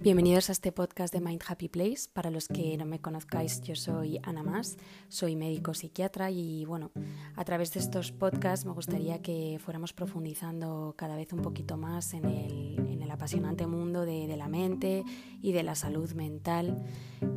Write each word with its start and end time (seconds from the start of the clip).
Bienvenidos 0.00 0.48
a 0.48 0.52
este 0.52 0.70
podcast 0.70 1.12
de 1.12 1.20
Mind 1.20 1.42
Happy 1.44 1.68
Place. 1.68 2.08
Para 2.12 2.30
los 2.30 2.46
que 2.46 2.76
no 2.76 2.86
me 2.86 3.00
conozcáis, 3.00 3.60
yo 3.62 3.74
soy 3.74 4.20
Ana 4.22 4.44
Más, 4.44 4.76
soy 5.08 5.34
médico 5.34 5.74
psiquiatra 5.74 6.30
y 6.30 6.64
bueno, 6.66 6.92
a 7.34 7.44
través 7.44 7.72
de 7.72 7.80
estos 7.80 8.12
podcasts 8.12 8.64
me 8.64 8.70
gustaría 8.72 9.20
que 9.20 9.58
fuéramos 9.60 9.92
profundizando 9.92 10.94
cada 10.96 11.16
vez 11.16 11.32
un 11.32 11.42
poquito 11.42 11.76
más 11.76 12.14
en 12.14 12.26
el, 12.26 12.97
apasionante 13.18 13.66
mundo 13.66 14.04
de, 14.04 14.36
la 14.36 14.48
mente 14.48 15.04
y 15.42 15.52
de 15.52 15.62
la 15.64 15.74
salud 15.74 16.12
mental, 16.12 16.84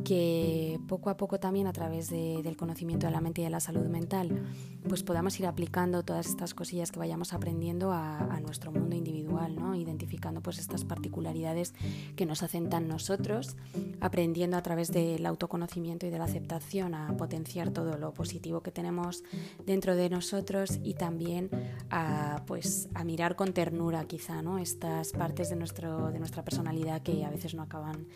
que 0.04 0.78
poco 0.86 1.10
a 1.10 1.16
poco 1.16 1.40
también 1.40 1.66
a 1.66 1.72
través 1.72 2.08
del 2.10 2.56
conocimiento 2.56 3.06
de 3.06 3.12
la 3.12 3.20
mente 3.20 3.40
y 3.40 3.44
de 3.44 3.50
la 3.50 3.60
salud 3.60 3.86
mental, 3.86 4.44
pues 4.88 5.02
podamos 5.02 5.38
ir 5.40 5.46
aplicando 5.46 6.04
todas 6.04 6.26
estas 6.26 6.54
cosillas 6.54 6.92
que 6.92 6.98
vayamos 6.98 7.32
aprendiendo 7.32 7.92
a, 7.92 8.18
a 8.18 8.40
nuestro 8.40 8.70
mundo 8.70 8.94
individual, 8.94 9.56
¿no? 9.56 9.74
identificando 9.74 10.40
pues 10.40 10.58
estas 10.58 10.84
particularidades 10.84 11.74
que 12.16 12.26
nos 12.26 12.42
hacen 12.42 12.52
hacen 12.52 12.86
nosotros, 12.86 13.56
aprendiendo 14.00 14.58
a 14.58 14.62
través 14.62 14.92
del 14.92 15.24
autoconocimiento 15.24 16.06
y 16.06 16.10
de 16.10 16.18
la 16.18 16.24
aceptación 16.24 16.94
a 16.94 17.16
potenciar 17.16 17.70
todo 17.70 17.96
lo 17.96 18.12
positivo 18.12 18.62
que 18.62 18.70
tenemos 18.70 19.24
dentro 19.64 19.96
de 19.96 20.10
nosotros 20.10 20.78
y 20.82 20.94
también 20.94 21.48
a, 21.90 22.42
pues, 22.46 22.90
a 22.92 23.04
mirar 23.04 23.36
con 23.36 23.54
ternura 23.54 24.04
quizá 24.04 24.42
¿no? 24.42 24.58
estas 24.58 25.12
partes 25.12 25.48
de, 25.48 25.56
nuestro, 25.56 25.71
de 25.74 26.18
nuestra 26.18 26.44
personalidad 26.44 27.02
que 27.02 27.24
a 27.24 27.30
veces 27.30 27.54
no 27.54 27.62
acaban 27.62 28.06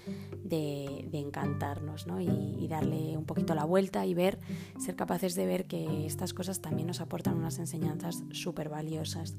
de, 0.44 1.08
encantarnos 1.12 2.06
¿no? 2.06 2.20
y, 2.20 2.66
darle 2.68 3.16
un 3.16 3.24
poquito 3.24 3.54
la 3.54 3.64
vuelta 3.64 4.04
y 4.04 4.14
ver, 4.14 4.38
ser 4.78 4.96
capaces 4.96 5.34
de 5.34 5.46
ver 5.46 5.66
que 5.66 6.06
estas 6.06 6.34
cosas 6.34 6.60
también 6.60 6.86
nos 6.88 7.00
aportan 7.00 7.36
unas 7.36 7.58
enseñanzas 7.58 8.24
súper 8.32 8.68
valiosas. 8.68 9.36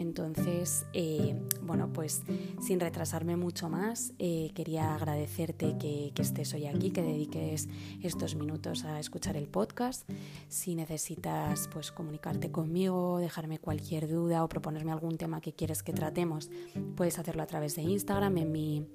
Entonces, 0.00 0.86
eh, 0.94 1.36
bueno, 1.60 1.92
pues 1.92 2.22
sin 2.62 2.80
retrasarme 2.80 3.36
mucho 3.36 3.68
más, 3.68 4.14
eh, 4.18 4.50
quería 4.54 4.94
agradecerte 4.94 5.76
que, 5.78 6.10
estés 6.16 6.54
hoy 6.54 6.64
aquí, 6.66 6.90
que 6.90 7.02
dediques 7.02 7.68
estos 8.02 8.34
minutos 8.34 8.86
a 8.86 8.98
escuchar 8.98 9.36
el 9.36 9.46
podcast. 9.46 10.08
Si 10.48 10.74
necesitas 10.74 11.68
pues 11.68 11.92
comunicarte 11.92 12.50
conmigo, 12.50 13.18
dejarme 13.18 13.58
cualquier 13.58 14.08
duda 14.08 14.42
o 14.42 14.48
proponerme 14.48 14.90
algún 14.90 15.18
tema 15.18 15.42
que 15.42 15.52
quieres 15.52 15.82
que 15.82 15.92
tratemos, 15.92 16.48
puedes 16.96 17.18
hacerlo 17.18 17.42
a 17.42 17.46
través 17.46 17.76
de 17.76 17.82
Instagram 17.82 18.38
en 18.38 18.52
mi, 18.52 18.86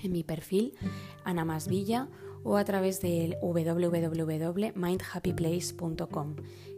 en 0.00 0.12
mi 0.12 0.22
perfil, 0.22 0.74
Ana 1.24 1.44
Masvilla, 1.44 2.08
o 2.44 2.56
a 2.56 2.64
través 2.64 3.00
del 3.00 3.36
www.mindhappyplace.com 3.42 6.36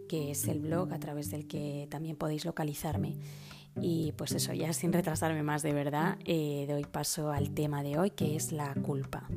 que 0.08 0.30
es 0.30 0.48
el 0.48 0.60
blog 0.60 0.92
a 0.92 0.98
través 0.98 1.30
del 1.30 1.46
que 1.46 1.86
también 1.90 2.16
podéis 2.16 2.46
localizarme. 2.46 3.16
Y 3.80 4.12
pues 4.12 4.32
eso, 4.32 4.52
ya 4.52 4.72
sin 4.72 4.92
retrasarme 4.92 5.42
más 5.42 5.62
de 5.62 5.72
verdad, 5.72 6.18
eh, 6.24 6.66
doy 6.68 6.84
paso 6.84 7.30
al 7.30 7.50
tema 7.50 7.82
de 7.82 7.98
hoy, 7.98 8.10
que 8.10 8.36
es 8.36 8.52
la 8.52 8.74
culpa. 8.74 9.28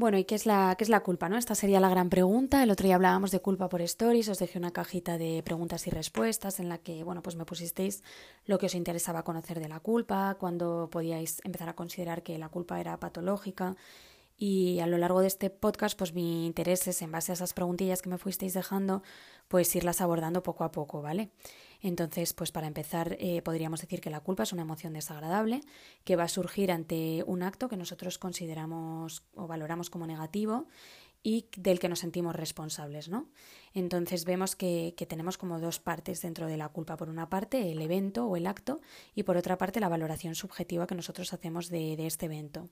Bueno, 0.00 0.16
¿y 0.16 0.24
qué 0.24 0.34
es, 0.34 0.46
la, 0.46 0.76
qué 0.78 0.84
es 0.84 0.88
la 0.88 1.00
culpa? 1.00 1.28
¿no? 1.28 1.36
Esta 1.36 1.54
sería 1.54 1.78
la 1.78 1.90
gran 1.90 2.08
pregunta. 2.08 2.62
El 2.62 2.70
otro 2.70 2.86
día 2.86 2.94
hablábamos 2.94 3.32
de 3.32 3.40
culpa 3.40 3.68
por 3.68 3.82
stories, 3.82 4.30
os 4.30 4.38
dejé 4.38 4.58
una 4.58 4.70
cajita 4.70 5.18
de 5.18 5.42
preguntas 5.42 5.86
y 5.86 5.90
respuestas 5.90 6.58
en 6.58 6.70
la 6.70 6.78
que, 6.78 7.04
bueno, 7.04 7.22
pues 7.22 7.36
me 7.36 7.44
pusisteis 7.44 8.02
lo 8.46 8.56
que 8.56 8.64
os 8.64 8.74
interesaba 8.74 9.24
conocer 9.24 9.60
de 9.60 9.68
la 9.68 9.80
culpa, 9.80 10.38
cuando 10.40 10.88
podíais 10.90 11.42
empezar 11.44 11.68
a 11.68 11.76
considerar 11.76 12.22
que 12.22 12.38
la 12.38 12.48
culpa 12.48 12.80
era 12.80 12.98
patológica 12.98 13.76
y 14.42 14.80
a 14.80 14.86
lo 14.86 14.96
largo 14.96 15.20
de 15.20 15.26
este 15.26 15.50
podcast, 15.50 15.98
pues 15.98 16.14
mi 16.14 16.46
interés 16.46 16.86
es, 16.88 17.02
en 17.02 17.12
base 17.12 17.30
a 17.30 17.34
esas 17.34 17.52
preguntillas 17.52 18.00
que 18.00 18.08
me 18.08 18.16
fuisteis 18.16 18.54
dejando, 18.54 19.02
pues 19.48 19.76
irlas 19.76 20.00
abordando 20.00 20.42
poco 20.42 20.64
a 20.64 20.72
poco, 20.72 21.02
¿vale? 21.02 21.28
Entonces, 21.82 22.32
pues 22.32 22.50
para 22.50 22.66
empezar, 22.66 23.18
eh, 23.20 23.42
podríamos 23.42 23.82
decir 23.82 24.00
que 24.00 24.08
la 24.08 24.20
culpa 24.20 24.44
es 24.44 24.54
una 24.54 24.62
emoción 24.62 24.94
desagradable 24.94 25.60
que 26.04 26.16
va 26.16 26.24
a 26.24 26.28
surgir 26.28 26.72
ante 26.72 27.22
un 27.26 27.42
acto 27.42 27.68
que 27.68 27.76
nosotros 27.76 28.16
consideramos 28.16 29.24
o 29.34 29.46
valoramos 29.46 29.90
como 29.90 30.06
negativo 30.06 30.68
y 31.22 31.44
del 31.58 31.78
que 31.78 31.90
nos 31.90 31.98
sentimos 31.98 32.34
responsables, 32.34 33.10
¿no? 33.10 33.28
Entonces 33.74 34.24
vemos 34.24 34.56
que, 34.56 34.94
tenemos 35.06 35.36
como 35.36 35.60
dos 35.60 35.80
partes 35.80 36.22
dentro 36.22 36.46
de 36.46 36.56
la 36.56 36.70
culpa. 36.70 36.96
Por 36.96 37.10
una 37.10 37.28
parte, 37.28 37.72
el 37.72 37.82
evento 37.82 38.24
o 38.24 38.36
el 38.36 38.46
acto 38.46 38.80
y 39.14 39.24
por 39.24 39.36
otra 39.36 39.58
parte, 39.58 39.80
la 39.80 39.90
valoración 39.90 40.34
subjetiva 40.34 40.86
que 40.86 40.94
nosotros 40.94 41.34
hacemos 41.34 41.68
de, 41.68 41.96
de 41.98 42.06
este 42.06 42.24
evento. 42.24 42.70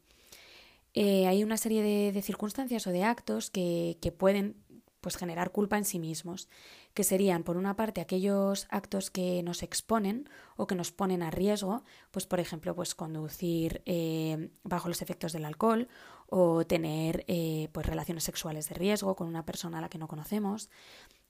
Eh, 0.95 1.27
hay 1.27 1.45
una 1.45 1.57
serie 1.57 1.83
de, 2.13 2.23
circunstancias 2.23 2.87
o 2.87 2.91
de 2.91 3.05
actos 3.05 3.51
que, 3.51 4.15
pueden 4.17 4.57
pues, 5.01 5.17
generar 5.17 5.53
culpa 5.53 5.79
en 5.79 5.85
sí 5.85 5.99
mismos, 5.99 6.49
que 6.95 7.05
serían, 7.05 7.45
por 7.45 7.57
una 7.57 7.77
parte, 7.77 8.01
aquellos 8.01 8.67
actos 8.71 9.11
que 9.11 9.43
nos 9.43 9.63
exponen 9.63 10.29
o 10.57 10.67
que 10.67 10.75
nos 10.75 10.91
ponen 10.91 11.23
a 11.23 11.31
riesgo, 11.31 11.85
pues 12.11 12.27
por 12.27 12.41
ejemplo, 12.41 12.75
pues 12.75 12.95
conducir 12.95 13.83
eh, 13.87 14.51
bajo 14.65 14.89
los 14.89 15.03
efectos 15.03 15.33
del 15.33 15.45
alcohol 15.45 15.89
o 16.27 16.67
tener 16.67 17.25
eh, 17.29 17.69
pues, 17.73 17.87
relaciones 17.87 18.25
sexuales 18.25 18.69
de 18.69 18.75
riesgo 18.75 19.15
con 19.15 19.29
una 19.29 19.45
persona 19.47 19.79
a 19.79 19.81
la 19.81 19.89
que 19.89 19.99
no 19.99 20.09
conocemos, 20.09 20.71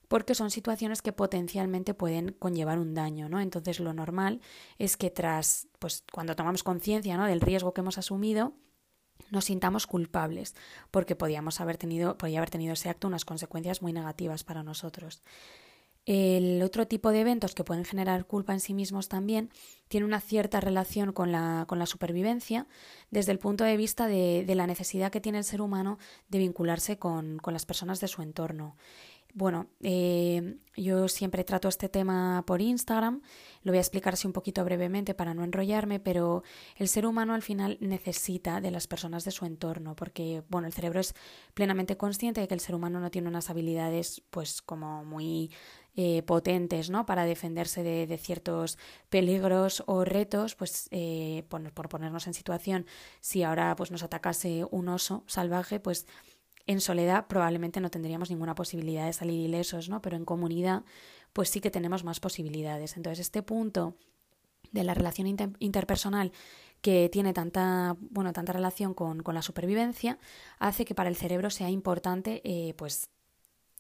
porque 0.09 0.35
son 0.35 0.51
situaciones 0.51 1.03
que 1.03 1.13
potencialmente 1.13 1.93
pueden 1.93 2.33
conllevar 2.39 2.79
un 2.79 2.95
daño, 2.95 3.29
¿no? 3.29 3.41
Entonces 3.41 3.79
lo 3.79 3.93
normal 3.93 4.41
es 4.79 4.97
que 4.97 5.11
tras, 5.11 5.69
pues 5.79 6.03
cuando 6.11 6.35
tomamos 6.35 6.63
conciencia 6.63 7.17
¿no? 7.19 7.27
del 7.27 7.43
riesgo 7.43 7.75
que 7.75 7.83
hemos 7.83 7.99
asumido, 7.99 8.55
nos 9.31 9.47
sintamos 9.47 9.87
culpables, 9.87 10.55
porque 10.91 11.17
podíamos 11.17 11.61
haber 11.61 11.77
tenido, 11.77 12.17
podía 12.19 12.39
haber 12.39 12.51
tenido 12.51 12.73
ese 12.73 12.89
acto 12.89 13.09
unas 13.09 13.25
consecuencias 13.25 13.83
muy 13.83 13.93
negativas 13.93 14.45
para 14.45 14.63
nosotros. 14.63 15.23
El 16.09 16.63
otro 16.63 16.87
tipo 16.87 17.11
de 17.11 17.21
eventos 17.21 17.55
que 17.55 17.65
pueden 17.65 17.85
generar 17.85 18.25
culpa 18.25 18.55
en 18.55 18.61
sí 18.61 18.73
mismos 18.73 19.09
también 19.09 19.51
tiene 19.89 20.07
una 20.07 20.23
cierta 20.23 20.59
relación 20.59 21.13
con 21.13 21.33
la, 21.33 21.67
con 21.69 21.79
la 21.79 21.85
supervivencia 21.85 22.67
desde 23.11 23.33
el 23.33 23.39
punto 23.39 23.65
de 23.65 23.77
vista 23.77 24.07
de, 24.07 24.43
de, 24.47 24.55
la 24.55 24.67
necesidad 24.67 25.13
que 25.13 25.21
tiene 25.21 25.37
el 25.37 25.45
ser 25.45 25.61
humano 25.61 25.99
de 26.29 26.39
vincularse 26.39 26.99
con, 26.99 27.39
con 27.39 27.53
las 27.53 27.67
personas 27.67 28.01
de 28.01 28.09
su 28.09 28.23
entorno. 28.23 28.79
Bueno, 29.35 29.67
eh, 29.83 30.57
yo 30.77 31.07
siempre 31.07 31.45
trato 31.45 31.69
este 31.69 31.89
tema 31.89 32.43
por 32.47 32.61
Instagram, 32.61 33.21
lo 33.63 33.73
voy 33.73 33.79
a 33.79 33.81
explicar 33.81 34.15
así 34.15 34.27
un 34.27 34.33
poquito 34.33 34.65
brevemente 34.65 35.15
para 35.15 35.35
no 35.35 35.45
enrollarme, 35.45 36.01
pero 36.01 36.43
el 36.77 36.89
ser 36.89 37.07
humano 37.07 37.35
al 37.35 37.43
final 37.43 37.77
necesita 37.81 38.61
de 38.61 38.71
las 38.71 38.87
personas 38.87 39.25
de 39.25 39.31
su 39.31 39.45
entorno, 39.45 39.95
porque 39.95 40.43
bueno, 40.49 40.67
el 40.67 40.73
cerebro 40.73 41.01
es 41.01 41.15
plenamente 41.55 41.97
consciente 41.97 42.41
de 42.41 42.49
que 42.49 42.55
el 42.55 42.61
ser 42.61 42.75
humano 42.75 43.01
no 43.01 43.11
tiene 43.11 43.29
unas 43.29 43.51
habilidades 43.51 44.23
pues 44.31 44.63
como 44.63 45.05
muy 45.05 45.51
eh, 46.01 46.23
potentes 46.23 46.91
¿no? 46.91 47.07
para 47.07 47.25
defenderse 47.25 47.83
de, 47.83 48.19
ciertos 48.19 48.79
peligros 49.11 49.83
o 49.87 50.05
retos, 50.05 50.55
pues 50.55 50.89
eh, 50.93 51.45
por, 51.49 51.73
por, 51.73 51.89
ponernos 51.89 52.27
en 52.29 52.35
situación, 52.35 52.87
si 53.21 53.43
ahora 53.43 53.75
pues 53.77 53.91
nos 53.91 54.05
atacase 54.05 54.65
un 54.71 54.89
oso 54.89 55.25
salvaje, 55.27 55.81
pues 55.81 56.07
en 56.69 56.81
soledad 56.81 57.27
probablemente 57.27 57.81
no 57.81 57.91
tendríamos 57.91 58.31
ninguna 58.31 58.55
posibilidad 58.55 59.07
de 59.07 59.13
salir 59.15 59.41
ilesos, 59.41 59.89
¿no? 59.89 60.01
Pero 60.03 60.17
en 60.17 60.25
comunidad, 60.25 60.85
pues 61.33 61.49
sí 61.49 61.61
que 61.61 61.71
tenemos 61.71 62.05
más 62.05 62.21
posibilidades. 62.21 62.97
Entonces, 62.97 63.21
este 63.21 63.43
punto 63.43 63.97
de 64.71 64.85
la 64.85 64.93
relación 64.93 65.27
interpersonal 65.59 66.31
que 66.83 67.09
tiene 67.11 67.33
tanta, 67.33 67.97
bueno, 68.11 68.35
tanta 68.35 68.53
relación 68.53 68.93
con, 68.93 69.25
la 69.27 69.43
supervivencia, 69.43 70.19
hace 70.59 70.85
que 70.85 70.95
para 70.95 71.09
el 71.09 71.17
cerebro 71.17 71.49
sea 71.49 71.71
importante, 71.71 72.43
eh, 72.45 72.75
pues, 72.75 73.09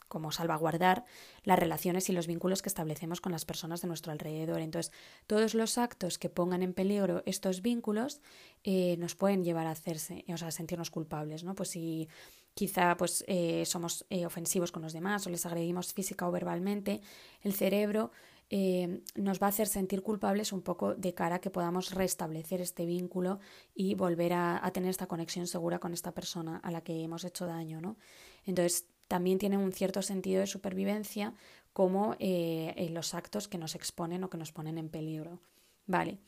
como 0.08 0.32
salvaguardar 0.32 1.04
las 1.44 1.58
relaciones 1.58 2.08
y 2.08 2.12
los 2.12 2.26
vínculos 2.26 2.62
que 2.62 2.70
establecemos 2.70 3.20
con 3.20 3.32
las 3.32 3.44
personas 3.44 3.82
de 3.82 3.88
nuestro 3.88 4.12
alrededor. 4.12 4.60
Entonces, 4.60 4.92
todos 5.26 5.54
los 5.54 5.76
actos 5.76 6.18
que 6.18 6.30
pongan 6.30 6.62
en 6.62 6.72
peligro 6.72 7.22
estos 7.26 7.60
vínculos 7.60 8.22
eh, 8.64 8.96
nos 8.98 9.14
pueden 9.14 9.44
llevar 9.44 9.66
a 9.66 9.72
hacerse, 9.72 10.24
o 10.28 10.38
sea, 10.38 10.48
a 10.48 10.52
sentirnos 10.52 10.90
culpables, 10.90 11.44
¿no? 11.44 11.54
Pues 11.54 11.68
si 11.68 12.08
quizá 12.58 12.96
pues 12.96 13.22
eh, 13.28 13.64
somos 13.66 14.04
eh, 14.10 14.26
ofensivos 14.26 14.72
con 14.72 14.82
los 14.82 14.92
demás 14.92 15.24
o 15.24 15.30
les 15.30 15.46
agredimos 15.46 15.94
física 15.94 16.26
o 16.26 16.32
verbalmente, 16.32 17.00
el 17.44 17.52
cerebro 17.52 18.10
eh, 18.50 19.04
nos 19.14 19.38
va 19.40 19.46
a 19.46 19.50
hacer 19.50 19.68
sentir 19.68 20.02
culpables 20.02 20.52
un 20.52 20.62
poco 20.62 20.96
de 20.96 21.14
cara 21.14 21.36
a 21.36 21.38
que 21.38 21.50
podamos 21.50 21.94
restablecer 21.94 22.60
este 22.60 22.84
vínculo 22.84 23.38
y 23.76 23.94
volver 23.94 24.32
a, 24.32 24.68
tener 24.72 24.90
esta 24.90 25.06
conexión 25.06 25.46
segura 25.46 25.78
con 25.78 25.92
esta 25.92 26.10
persona 26.10 26.56
a 26.56 26.72
la 26.72 26.80
que 26.80 27.00
hemos 27.00 27.22
hecho 27.22 27.46
daño, 27.46 27.80
¿no? 27.80 27.96
Entonces 28.44 28.88
también 29.06 29.38
tiene 29.38 29.56
un 29.56 29.70
cierto 29.70 30.02
sentido 30.02 30.40
de 30.40 30.48
supervivencia 30.48 31.34
como 31.72 32.16
los 32.18 33.14
actos 33.14 33.46
que 33.46 33.58
nos 33.58 33.76
exponen 33.76 34.24
o 34.24 34.30
que 34.30 34.36
nos 34.36 34.50
ponen 34.50 34.78
en 34.78 34.88
peligro. 34.88 35.38
Vale. 35.86 36.18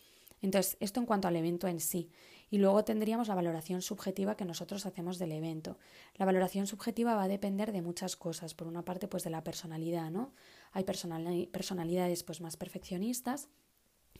Entonces, 0.42 0.76
esto 0.80 1.00
en 1.00 1.06
cuanto 1.06 1.28
al 1.28 1.36
evento 1.36 1.66
en 1.66 1.80
sí. 1.80 2.08
Y 2.50 2.58
luego 2.58 2.84
tendríamos 2.84 3.28
la 3.28 3.36
valoración 3.36 3.80
subjetiva 3.80 4.36
que 4.36 4.44
nosotros 4.44 4.84
hacemos 4.84 5.18
del 5.18 5.32
evento. 5.32 5.78
La 6.16 6.26
valoración 6.26 6.66
subjetiva 6.66 7.14
va 7.14 7.22
a 7.22 7.28
depender 7.28 7.70
de 7.70 7.80
muchas 7.80 8.16
cosas. 8.16 8.54
Por 8.54 8.66
una 8.66 8.84
parte, 8.84 9.06
pues 9.06 9.22
de 9.22 9.30
la 9.30 9.44
personalidad, 9.44 10.10
¿no? 10.10 10.32
Hay 10.72 10.84
personalidades 10.84 12.24
pues 12.24 12.40
más 12.40 12.56
perfeccionistas 12.56 13.48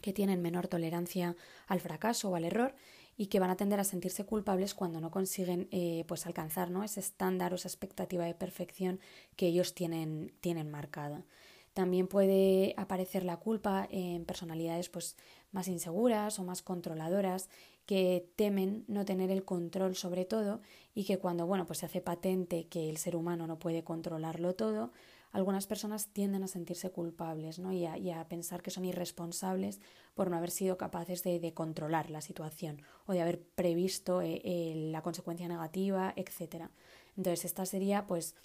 que 0.01 0.13
tienen 0.13 0.41
menor 0.41 0.69
tolerancia 0.69 1.37
al 1.67 1.81
fracaso 1.81 2.31
o 2.31 2.37
al 2.37 2.45
error 2.45 2.75
y 3.17 3.27
que 3.27 3.41
van 3.41 3.51
a 3.51 3.57
tender 3.57 3.81
a 3.81 3.85
sentirse 3.85 4.25
culpables 4.25 4.75
cuando 4.75 5.01
no 5.01 5.11
consiguen 5.11 5.69
eh, 5.73 6.05
pues 6.09 6.25
alcanzar 6.27 6.71
¿no? 6.71 6.85
ese 6.85 7.01
estándar 7.01 7.53
o 7.53 7.57
esa 7.57 7.69
expectativa 7.69 8.25
de 8.25 8.35
perfección 8.35 9.01
que 9.37 9.49
ellos 9.49 9.75
tienen, 9.75 10.33
tienen 10.41 10.71
marcada. 10.71 11.25
También 11.75 12.09
puede 12.09 12.75
aparecer 12.77 13.25
la 13.25 13.37
culpa 13.37 13.87
en 13.91 14.25
personalidades 14.25 14.89
pues, 14.89 15.17
más 15.53 15.69
inseguras 15.69 16.39
o 16.39 16.45
más 16.45 16.63
controladoras 16.63 17.49
que 17.91 18.31
temen 18.37 18.85
no 18.87 19.05
tener 19.05 19.33
el 19.33 19.45
control 19.45 19.97
sobre 19.97 20.25
todo 20.25 20.61
y 20.95 21.07
que 21.07 21.19
cuando 21.19 21.45
bueno, 21.45 21.67
pues 21.67 21.81
se 21.81 21.87
hace 21.87 22.01
patente 22.01 22.69
que 22.69 22.89
el 22.89 22.99
ser 22.99 23.17
humano 23.17 23.49
no 23.49 23.59
puede 23.59 23.83
controlarlo 23.83 24.55
todo, 24.55 24.93
algunas 25.33 25.67
personas 25.67 26.07
tienden 26.13 26.45
a 26.45 26.47
sentirse 26.47 26.93
culpables 26.93 27.59
¿no? 27.59 27.73
y, 27.73 27.85
a, 27.85 28.29
pensar 28.29 28.63
que 28.63 28.71
son 28.71 28.85
irresponsables 28.85 29.81
por 30.15 30.31
no 30.31 30.37
haber 30.37 30.53
sido 30.53 30.79
capaces 30.79 31.25
de, 31.25 31.53
controlar 31.53 32.11
la 32.11 32.21
situación 32.21 32.81
o 33.07 33.13
de 33.13 33.23
haber 33.23 33.43
previsto 33.43 34.23
eh, 34.23 34.41
eh, 34.45 34.75
la 34.93 35.03
consecuencia 35.03 35.49
negativa, 35.49 36.15
etc. 36.15 36.67
Entonces, 37.17 37.45
esta 37.45 37.67
sería, 37.67 38.07
pues, 38.07 38.37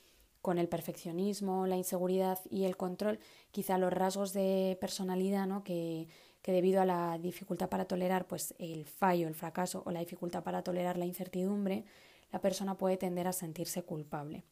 con 0.42 0.58
el 0.58 0.68
perfeccionismo, 0.68 1.68
la 1.68 1.78
inseguridad 1.78 2.40
y 2.50 2.64
el 2.64 2.78
control, 2.78 3.20
quizá 3.52 3.78
los 3.78 3.94
rasgos 3.94 4.34
de 4.34 4.76
personalidad 4.82 5.46
¿no? 5.46 5.64
que, 5.64 6.08
que 6.46 6.52
debido 6.52 6.80
a 6.80 6.86
la 6.86 7.18
dificultad 7.18 7.70
para 7.70 7.86
tolerar 7.86 8.28
pues, 8.28 8.54
el 8.60 8.86
fallo, 8.86 9.28
el 9.28 9.34
fracaso 9.34 9.82
o 9.84 9.90
la 9.90 10.02
dificultad 10.02 10.44
para 10.44 10.62
tolerar 10.62 10.96
la 10.96 11.08
incertidumbre, 11.08 11.86
la 12.32 12.40
persona 12.40 12.78
puede 12.78 12.98
tender 12.98 13.28
a 13.28 13.34
sentirse 13.34 13.82
culpable. 13.82 14.44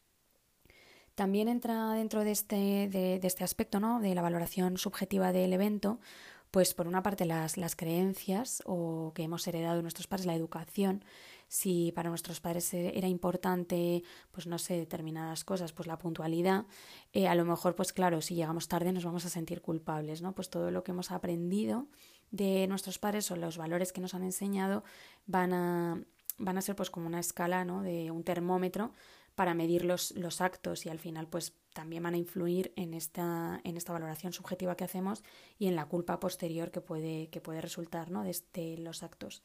También 1.13 1.47
entra 1.47 1.93
dentro 1.93 2.23
de 2.23 2.31
este, 2.31 2.89
de, 2.89 3.19
este 3.21 3.43
aspecto 3.43 3.79
¿no? 3.79 3.99
de 3.99 4.15
la 4.15 4.23
valoración 4.23 4.79
subjetiva 4.79 5.31
del 5.31 5.53
evento, 5.53 5.99
pues 6.49 6.73
por 6.73 6.87
una 6.87 7.03
parte 7.03 7.25
las, 7.25 7.57
las 7.57 7.75
creencias 7.75 8.63
o 8.65 9.11
que 9.13 9.21
hemos 9.21 9.45
heredado 9.47 9.75
de 9.75 9.83
nuestros 9.83 10.07
padres, 10.07 10.25
la 10.25 10.33
educación, 10.33 11.05
si 11.53 11.91
para 11.91 12.09
nuestros 12.09 12.39
padres 12.41 12.73
e, 12.73 12.97
era 12.97 13.07
importante, 13.07 14.01
pues 14.31 14.47
no 14.47 14.57
sé, 14.57 14.73
determinadas 14.75 15.43
cosas, 15.43 15.71
pues 15.71 15.85
la 15.85 15.99
puntualidad, 15.99 16.65
eh, 17.13 17.27
a 17.27 17.35
lo 17.35 17.45
mejor, 17.45 17.75
pues 17.75 17.93
claro, 17.93 18.21
si 18.21 18.33
llegamos 18.33 18.67
tarde 18.67 18.91
nos 18.91 19.05
vamos 19.05 19.23
a 19.25 19.29
sentir 19.29 19.61
culpables, 19.61 20.23
¿no? 20.23 20.33
Pues 20.33 20.49
todo 20.49 20.71
lo 20.71 20.83
que 20.83 20.93
hemos 20.93 21.11
aprendido 21.11 21.85
de 22.31 22.65
nuestros 22.67 22.97
padres 22.97 23.29
o 23.29 23.35
los 23.35 23.57
valores 23.57 23.93
que 23.93 24.01
nos 24.01 24.15
han 24.15 24.23
enseñado 24.23 24.83
van 25.27 25.53
a, 25.53 26.03
van 26.39 26.57
a 26.57 26.61
ser 26.63 26.75
pues 26.75 26.89
como 26.89 27.05
una 27.05 27.19
escala, 27.19 27.65
¿no? 27.65 27.83
De 27.83 28.09
un 28.09 28.23
termómetro 28.23 28.91
para 29.35 29.53
medir 29.53 29.85
los, 29.85 30.09
los 30.11 30.41
actos 30.41 30.87
y 30.87 30.89
al 30.89 30.97
final 30.97 31.27
pues 31.27 31.53
también 31.73 32.01
van 32.01 32.15
a 32.15 32.17
influir 32.17 32.73
en 32.77 32.95
esta, 32.95 33.61
en 33.63 33.77
esta 33.77 33.93
valoración 33.93 34.33
subjetiva 34.33 34.75
que 34.75 34.85
hacemos 34.85 35.23
y 35.59 35.67
en 35.67 35.75
la 35.75 35.85
culpa 35.85 36.19
posterior 36.19 36.71
que 36.71 36.81
puede, 36.81 37.29
que 37.29 37.41
puede 37.41 37.61
resultar 37.61 38.09
¿no? 38.09 38.23
de, 38.23 38.31
este, 38.31 38.79
los 38.79 39.03
actos. 39.03 39.43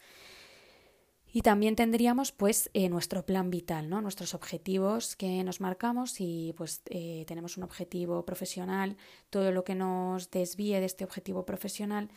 Y 1.32 1.42
también 1.42 1.76
tendríamos 1.76 2.32
pues 2.32 2.70
eh, 2.72 2.88
nuestro 2.88 3.26
plan 3.26 3.50
vital, 3.50 3.90
¿no? 3.90 4.00
nuestros 4.00 4.34
objetivos 4.34 5.14
que 5.14 5.44
nos 5.44 5.60
marcamos 5.60 6.20
y 6.20 6.54
pues 6.56 6.82
eh, 6.86 7.24
tenemos 7.26 7.56
un 7.58 7.64
objetivo 7.64 8.24
profesional, 8.24 8.96
todo 9.28 9.52
lo 9.52 9.62
que 9.62 9.74
nos 9.74 10.30
desvíe 10.30 10.80
de 10.80 10.86
este 10.86 11.04
objetivo 11.04 11.44
profesional 11.44 12.08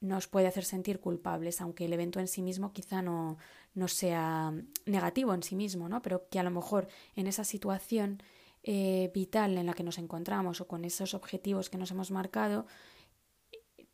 nos 0.00 0.28
puede 0.28 0.46
hacer 0.46 0.64
sentir 0.64 1.00
culpables, 1.00 1.60
aunque 1.60 1.84
el 1.84 1.92
evento 1.92 2.20
en 2.20 2.28
sí 2.28 2.42
mismo 2.42 2.72
quizá 2.72 3.02
no, 3.02 3.36
no 3.74 3.88
sea 3.88 4.54
negativo 4.86 5.34
en 5.34 5.42
sí 5.42 5.56
mismo, 5.56 5.88
¿no? 5.88 6.00
pero 6.00 6.28
que 6.30 6.38
a 6.38 6.42
lo 6.42 6.50
mejor 6.50 6.88
en 7.16 7.26
esa 7.26 7.44
situación 7.44 8.22
eh, 8.62 9.10
vital 9.14 9.58
en 9.58 9.66
la 9.66 9.74
que 9.74 9.82
nos 9.82 9.98
encontramos 9.98 10.60
o 10.60 10.68
con 10.68 10.84
esos 10.84 11.14
objetivos 11.14 11.70
que 11.70 11.78
nos 11.78 11.90
hemos 11.90 12.10
marcado, 12.10 12.66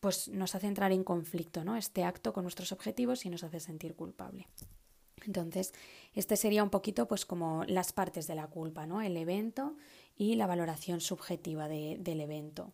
pues 0.07 0.29
nos 0.29 0.55
hace 0.55 0.69
entrar 0.69 0.93
en 0.93 1.03
conflicto, 1.03 1.65
¿no? 1.65 1.75
Este 1.75 2.05
acto 2.05 2.33
con 2.33 2.45
nuestros 2.45 2.71
objetivos 2.71 3.27
y 3.27 3.29
nos 3.29 3.43
hace 3.43 3.59
sentir 3.59 3.97
culpable. 3.97 4.47
Entonces, 5.25 5.75
este 6.15 6.37
sería 6.37 6.63
un 6.63 6.71
poquito 6.71 7.09
pues 7.09 7.27
como 7.27 7.65
las 7.65 7.93
partes 7.93 8.29
de 8.29 8.37
la 8.37 8.47
culpa, 8.47 8.87
¿no? 8.87 9.03
El 9.03 9.17
evento 9.17 9.75
y 10.17 10.37
la 10.37 10.47
valoración 10.47 11.01
subjetiva 11.01 11.67
del 11.67 12.21
evento. 12.21 12.73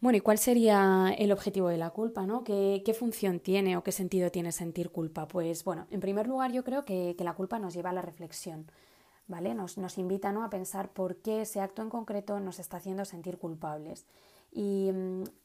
Bueno, 0.00 0.16
¿y 0.16 0.20
cuál 0.20 0.38
sería 0.38 1.14
el 1.18 1.30
objetivo 1.30 1.68
de 1.68 1.78
la 1.78 1.90
culpa? 1.90 2.26
¿no? 2.26 2.42
¿Qué, 2.42 2.96
función 2.98 3.38
tiene 3.38 3.76
o 3.76 3.82
qué 3.82 3.92
sentido 3.92 4.30
tiene 4.30 4.50
sentir 4.50 4.90
culpa? 4.90 5.26
Pues 5.26 5.62
bueno, 5.62 5.86
en 5.90 6.00
primer 6.00 6.26
lugar 6.26 6.52
yo 6.52 6.64
creo 6.64 6.84
que, 6.84 7.14
la 7.18 7.34
culpa 7.34 7.58
nos 7.58 7.74
lleva 7.74 7.90
a 7.90 7.92
la 7.92 8.02
reflexión, 8.02 8.70
¿vale? 9.28 9.54
Nos, 9.54 9.78
nos 9.78 9.98
invita 9.98 10.30
a 10.30 10.50
pensar 10.50 10.90
por 10.90 11.16
qué 11.16 11.42
ese 11.42 11.60
acto 11.60 11.82
en 11.82 11.90
concreto 11.90 12.40
nos 12.40 12.58
está 12.58 12.76
haciendo 12.78 13.04
sentir 13.04 13.38
culpables. 13.38 14.06
Y, 14.52 14.90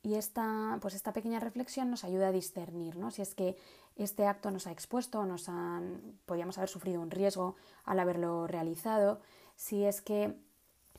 y, 0.04 0.16
esta, 0.16 0.78
pues 0.82 0.94
esta 0.94 1.12
pequeña 1.12 1.40
reflexión 1.40 1.90
nos 1.90 2.04
ayuda 2.04 2.30
a 2.30 2.32
discernir 2.32 2.96
¿no? 2.96 3.12
si 3.12 3.22
es 3.22 3.36
que 3.36 3.58
este 3.98 4.26
acto 4.26 4.52
nos 4.52 4.68
ha 4.68 4.72
expuesto, 4.72 5.26
nos 5.26 5.50
han, 5.50 6.18
podríamos 6.26 6.58
haber 6.58 6.70
sufrido 6.70 7.02
un 7.02 7.12
riesgo 7.12 7.56
al 7.84 8.00
haberlo 8.00 8.48
realizado, 8.48 9.20
si 9.56 9.84
es 9.84 10.02
que 10.02 10.34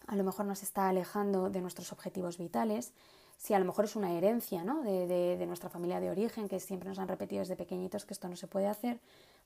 a 0.06 0.16
lo 0.16 0.24
mejor 0.24 0.44
nos 0.44 0.62
está 0.62 0.88
alejando 0.88 1.48
de 1.48 1.62
nuestros 1.62 1.90
objetivos 1.92 2.36
vitales, 2.36 2.92
si 3.38 3.54
a 3.54 3.58
lo 3.58 3.64
mejor 3.64 3.86
es 3.86 3.96
una 3.96 4.12
herencia 4.12 4.62
¿no? 4.62 4.82
de, 4.82 5.06
de, 5.06 5.46
nuestra 5.46 5.70
familia 5.70 5.98
de 5.98 6.10
origen, 6.10 6.48
que 6.48 6.60
siempre 6.60 6.88
nos 6.88 6.98
han 6.98 7.08
repetido 7.08 7.40
desde 7.40 7.56
pequeñitos 7.56 8.04
que 8.04 8.14
esto 8.14 8.28
no 8.28 8.36
se 8.36 8.46
puede 8.46 8.66
hacer, 8.66 9.00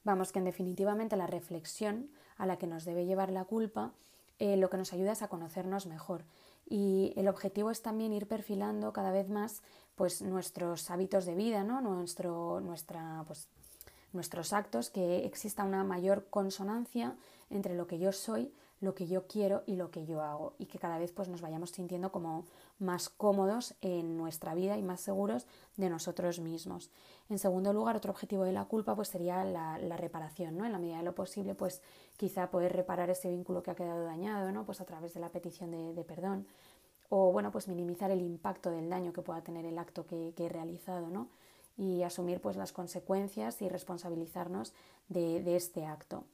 vamos, 0.05 0.33
que 0.33 0.39
en 0.39 0.45
definitivamente 0.45 1.17
la 1.17 1.27
reflexión 1.27 2.11
a 2.37 2.47
la 2.47 2.59
que 2.59 2.67
nos 2.67 2.85
debe 2.85 3.07
llevar 3.07 3.31
la 3.31 3.45
culpa, 3.45 3.93
eh, 4.39 4.57
lo 4.57 4.69
que 4.69 4.77
nos 4.77 4.93
ayuda 4.93 5.13
es 5.13 5.23
a 5.23 5.29
conocernos 5.29 5.87
mejor. 5.87 6.25
Y 6.69 7.13
el 7.17 7.29
objetivo 7.29 7.71
es 7.71 7.83
también 7.83 8.13
ir 8.13 8.27
perfilando 8.27 8.93
cada 8.93 9.13
vez 9.13 9.29
más 9.29 9.63
pues, 9.95 10.21
nuestros 10.21 10.91
hábitos 10.91 11.25
de 11.25 11.35
vida, 11.35 11.63
¿no? 11.63 11.81
Nuestro, 11.81 12.61
nuestra, 12.61 13.25
pues, 13.27 13.49
nuestros 14.13 14.53
actos, 14.53 14.91
que 14.91 15.25
exista 15.25 15.65
una 15.65 15.85
mayor 15.85 16.27
consonancia 16.29 17.17
entre 17.51 17.75
lo 17.75 17.87
que 17.87 17.99
yo 17.99 18.13
soy, 18.13 18.53
lo 18.81 18.95
que 18.95 19.07
yo 19.07 19.27
quiero 19.27 19.63
y 19.67 19.77
lo 19.77 19.91
que 19.91 20.05
yo 20.05 20.21
hago 20.21 20.55
y 20.59 20.67
que 20.67 20.79
cada 20.79 20.99
vez 20.99 21.13
pues 21.13 21.29
nos 21.29 21.41
vayamos 21.41 21.71
sintiendo 21.71 22.13
como 22.13 22.45
más 22.79 23.09
cómodos 23.09 23.75
en 23.81 24.17
nuestra 24.19 24.55
vida 24.55 24.77
y 24.77 24.83
más 24.83 25.01
seguros 25.01 25.47
de 25.77 25.89
nosotros 25.89 26.41
mismos. 26.41 26.91
En 27.31 27.39
segundo 27.39 27.73
lugar, 27.73 27.97
otro 27.97 28.13
objetivo 28.13 28.45
de 28.45 28.53
la 28.53 28.67
culpa 28.67 28.95
pues 28.95 29.09
sería 29.09 29.45
la, 29.45 29.97
reparación, 29.97 30.59
¿no? 30.59 30.67
En 30.67 30.73
la 30.73 30.79
medida 30.79 30.99
de 30.99 31.05
lo 31.05 31.15
posible, 31.15 31.55
pues 31.55 31.81
quizá 32.17 32.51
poder 32.51 32.75
reparar 32.75 33.09
ese 33.09 33.31
vínculo 33.31 33.63
que 33.63 33.71
ha 33.71 33.75
quedado 33.75 34.05
dañado, 34.05 34.53
¿no? 34.53 34.67
Pues 34.67 34.81
a 34.81 34.85
través 34.85 35.15
de 35.15 35.21
la 35.21 35.31
petición 35.31 35.71
de, 35.71 36.05
perdón 36.05 36.47
o 37.09 37.31
bueno, 37.31 37.53
pues 37.53 37.69
minimizar 37.69 38.11
el 38.11 38.21
impacto 38.21 38.69
del 38.71 38.91
daño 38.91 39.13
que 39.13 39.23
pueda 39.23 39.41
tener 39.41 39.65
el 39.65 39.79
acto 39.79 40.07
que, 40.07 40.35
he 40.37 40.49
realizado, 40.49 41.09
¿no? 41.09 41.29
Y 41.79 42.03
asumir 42.03 42.41
pues 42.41 42.57
las 42.57 42.73
consecuencias 42.73 43.63
y 43.63 43.69
responsabilizarnos 43.69 44.73
de, 45.09 45.41
de 45.41 45.55
este 45.55 45.87
acto. 45.87 46.25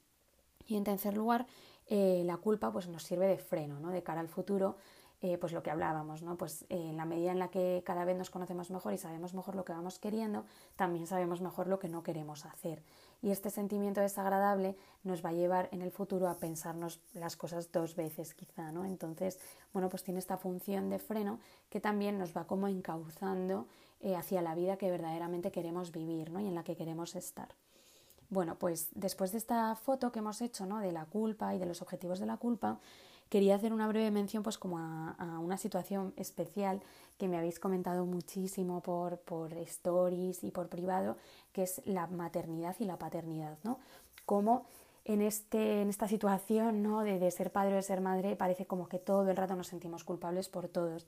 Y 0.66 0.76
en 0.76 0.85
tercer 0.85 1.14
lugar, 1.14 1.47
eh, 1.87 2.23
la 2.25 2.37
culpa 2.37 2.73
pues, 2.73 2.89
nos 2.89 3.03
sirve 3.03 3.27
de 3.27 3.39
freno 3.39 3.81
¿no? 3.81 3.91
de 3.91 4.03
cara 4.03 4.21
al 4.21 4.29
futuro, 4.29 4.77
eh, 5.21 5.39
pues 5.39 5.53
lo 5.53 5.62
que 5.62 5.71
hablábamos, 5.71 6.23
¿no? 6.23 6.37
pues 6.37 6.62
eh, 6.62 6.89
en 6.89 6.97
la 6.97 7.05
medida 7.05 7.31
en 7.31 7.39
la 7.39 7.49
que 7.49 7.83
cada 7.87 8.05
vez 8.05 8.17
nos 8.17 8.31
conocemos 8.31 8.71
mejor 8.71 8.93
y 8.93 8.99
sabemos 8.99 9.35
mejor 9.35 9.55
lo 9.55 9.65
que 9.65 9.73
vamos 9.73 10.01
queriendo, 10.01 10.45
también 10.75 11.07
sabemos 11.07 11.41
mejor 11.41 11.69
lo 11.69 11.79
que 11.79 11.89
no 11.89 12.03
queremos 12.03 12.45
hacer. 12.45 12.83
Y 13.23 13.31
este 13.31 13.51
sentimiento 13.51 14.01
desagradable 14.01 14.77
nos 15.05 15.25
va 15.25 15.29
a 15.29 15.33
llevar 15.33 15.69
en 15.71 15.83
el 15.83 15.93
futuro 15.93 16.29
a 16.29 16.39
pensarnos 16.39 17.01
las 17.15 17.37
cosas 17.37 17.71
dos 17.71 17.95
veces 17.95 18.35
quizá, 18.35 18.73
¿no? 18.73 18.85
Entonces, 18.85 19.39
bueno, 19.73 19.89
pues 19.89 20.03
tiene 20.03 20.19
esta 20.19 20.39
función 20.39 20.91
de 20.91 20.99
freno 20.99 21.39
que 21.71 21.79
también 21.79 22.19
nos 22.19 22.37
va 22.37 22.49
como 22.49 22.67
encauzando 22.67 23.69
hacia 24.17 24.43
la 24.43 24.57
vida 24.57 24.77
que 24.77 24.91
verdaderamente 24.91 25.53
queremos 25.53 25.93
vivir, 25.93 26.33
¿no? 26.33 26.41
Y 26.41 26.49
en 26.49 26.57
la 26.57 26.65
que 26.65 26.75
queremos 26.75 27.15
estar. 27.15 27.55
Bueno, 28.33 28.57
pues 28.59 28.89
después 28.95 29.31
de 29.33 29.37
esta 29.37 29.75
foto 29.75 30.11
que 30.11 30.21
hemos 30.21 30.41
hecho 30.41 30.65
¿no? 30.65 30.79
de 30.79 30.91
la 30.91 31.05
culpa 31.05 31.55
y 31.55 31.59
de 31.59 31.67
los 31.67 31.83
objetivos 31.83 32.19
de 32.19 32.25
la 32.25 32.39
culpa, 32.39 32.79
quería 33.29 33.57
hacer 33.57 33.75
una 33.75 33.87
breve 33.87 34.11
mención 34.11 34.43
pues 34.43 34.57
como 34.57 34.79
a, 34.79 35.39
una 35.39 35.59
situación 35.59 36.15
especial 36.17 36.81
que 37.19 37.29
me 37.29 37.37
habéis 37.37 37.61
comentado 37.61 38.07
muchísimo 38.07 38.81
por, 38.81 39.19
por 39.19 39.53
stories 39.53 40.45
y 40.45 40.51
por 40.51 40.71
privado, 40.71 41.19
que 41.53 41.65
es 41.65 41.83
la 41.85 42.07
maternidad 42.07 42.75
y 42.79 42.87
la 42.87 42.99
paternidad, 42.99 43.59
¿no? 43.65 43.79
Como 44.25 44.65
en, 45.05 45.21
este, 45.21 45.83
en 45.83 45.91
esta 45.91 46.09
situación 46.09 46.83
¿no? 46.83 47.03
de, 47.03 47.19
de 47.19 47.31
ser 47.31 47.53
padre 47.53 47.75
o 47.75 47.77
de 47.77 47.83
ser 47.83 48.01
madre 48.01 48.35
parece 48.35 48.65
como 48.65 48.89
que 48.89 48.99
todo 48.99 49.29
el 49.29 49.37
rato 49.37 49.57
nos 49.57 49.67
sentimos 49.67 50.05
culpables 50.05 50.49
por 50.49 50.69
todos. 50.69 51.07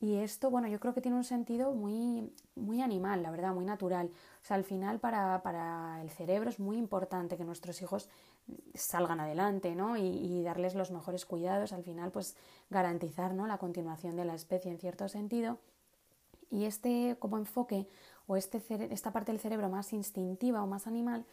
Y 0.00 0.16
esto, 0.16 0.48
bueno, 0.50 0.68
yo 0.68 0.78
creo 0.78 0.94
que 0.94 1.00
tiene 1.00 1.16
un 1.16 1.24
sentido 1.24 1.72
muy, 1.72 2.32
muy 2.54 2.82
animal, 2.82 3.22
la 3.22 3.32
verdad, 3.32 3.52
muy 3.52 3.64
natural. 3.64 4.06
O 4.06 4.46
sea, 4.46 4.56
al 4.56 4.62
final 4.62 5.00
para, 5.00 5.42
para 5.42 6.00
el 6.02 6.10
cerebro 6.10 6.50
es 6.50 6.60
muy 6.60 6.76
importante 6.76 7.36
que 7.36 7.44
nuestros 7.44 7.82
hijos 7.82 8.08
salgan 8.74 9.18
adelante, 9.18 9.74
¿no? 9.74 9.96
Y, 9.96 10.02
y, 10.02 10.42
darles 10.44 10.76
los 10.76 10.92
mejores 10.92 11.26
cuidados, 11.26 11.72
al 11.72 11.82
final, 11.82 12.12
pues 12.12 12.36
garantizar, 12.70 13.34
¿no? 13.34 13.46
La 13.48 13.58
continuación 13.58 14.14
de 14.16 14.24
la 14.24 14.34
especie 14.34 14.70
en 14.70 14.78
cierto 14.78 15.08
sentido. 15.08 15.58
Y 16.50 16.64
este 16.64 17.16
como 17.18 17.36
enfoque 17.36 17.88
o 18.26 18.36
este 18.36 18.62
esta 18.92 19.12
parte 19.12 19.32
del 19.32 19.40
cerebro 19.40 19.68
más 19.68 19.92
instintiva 19.92 20.62
o 20.62 20.66
más 20.66 20.86
animal, 20.86 21.24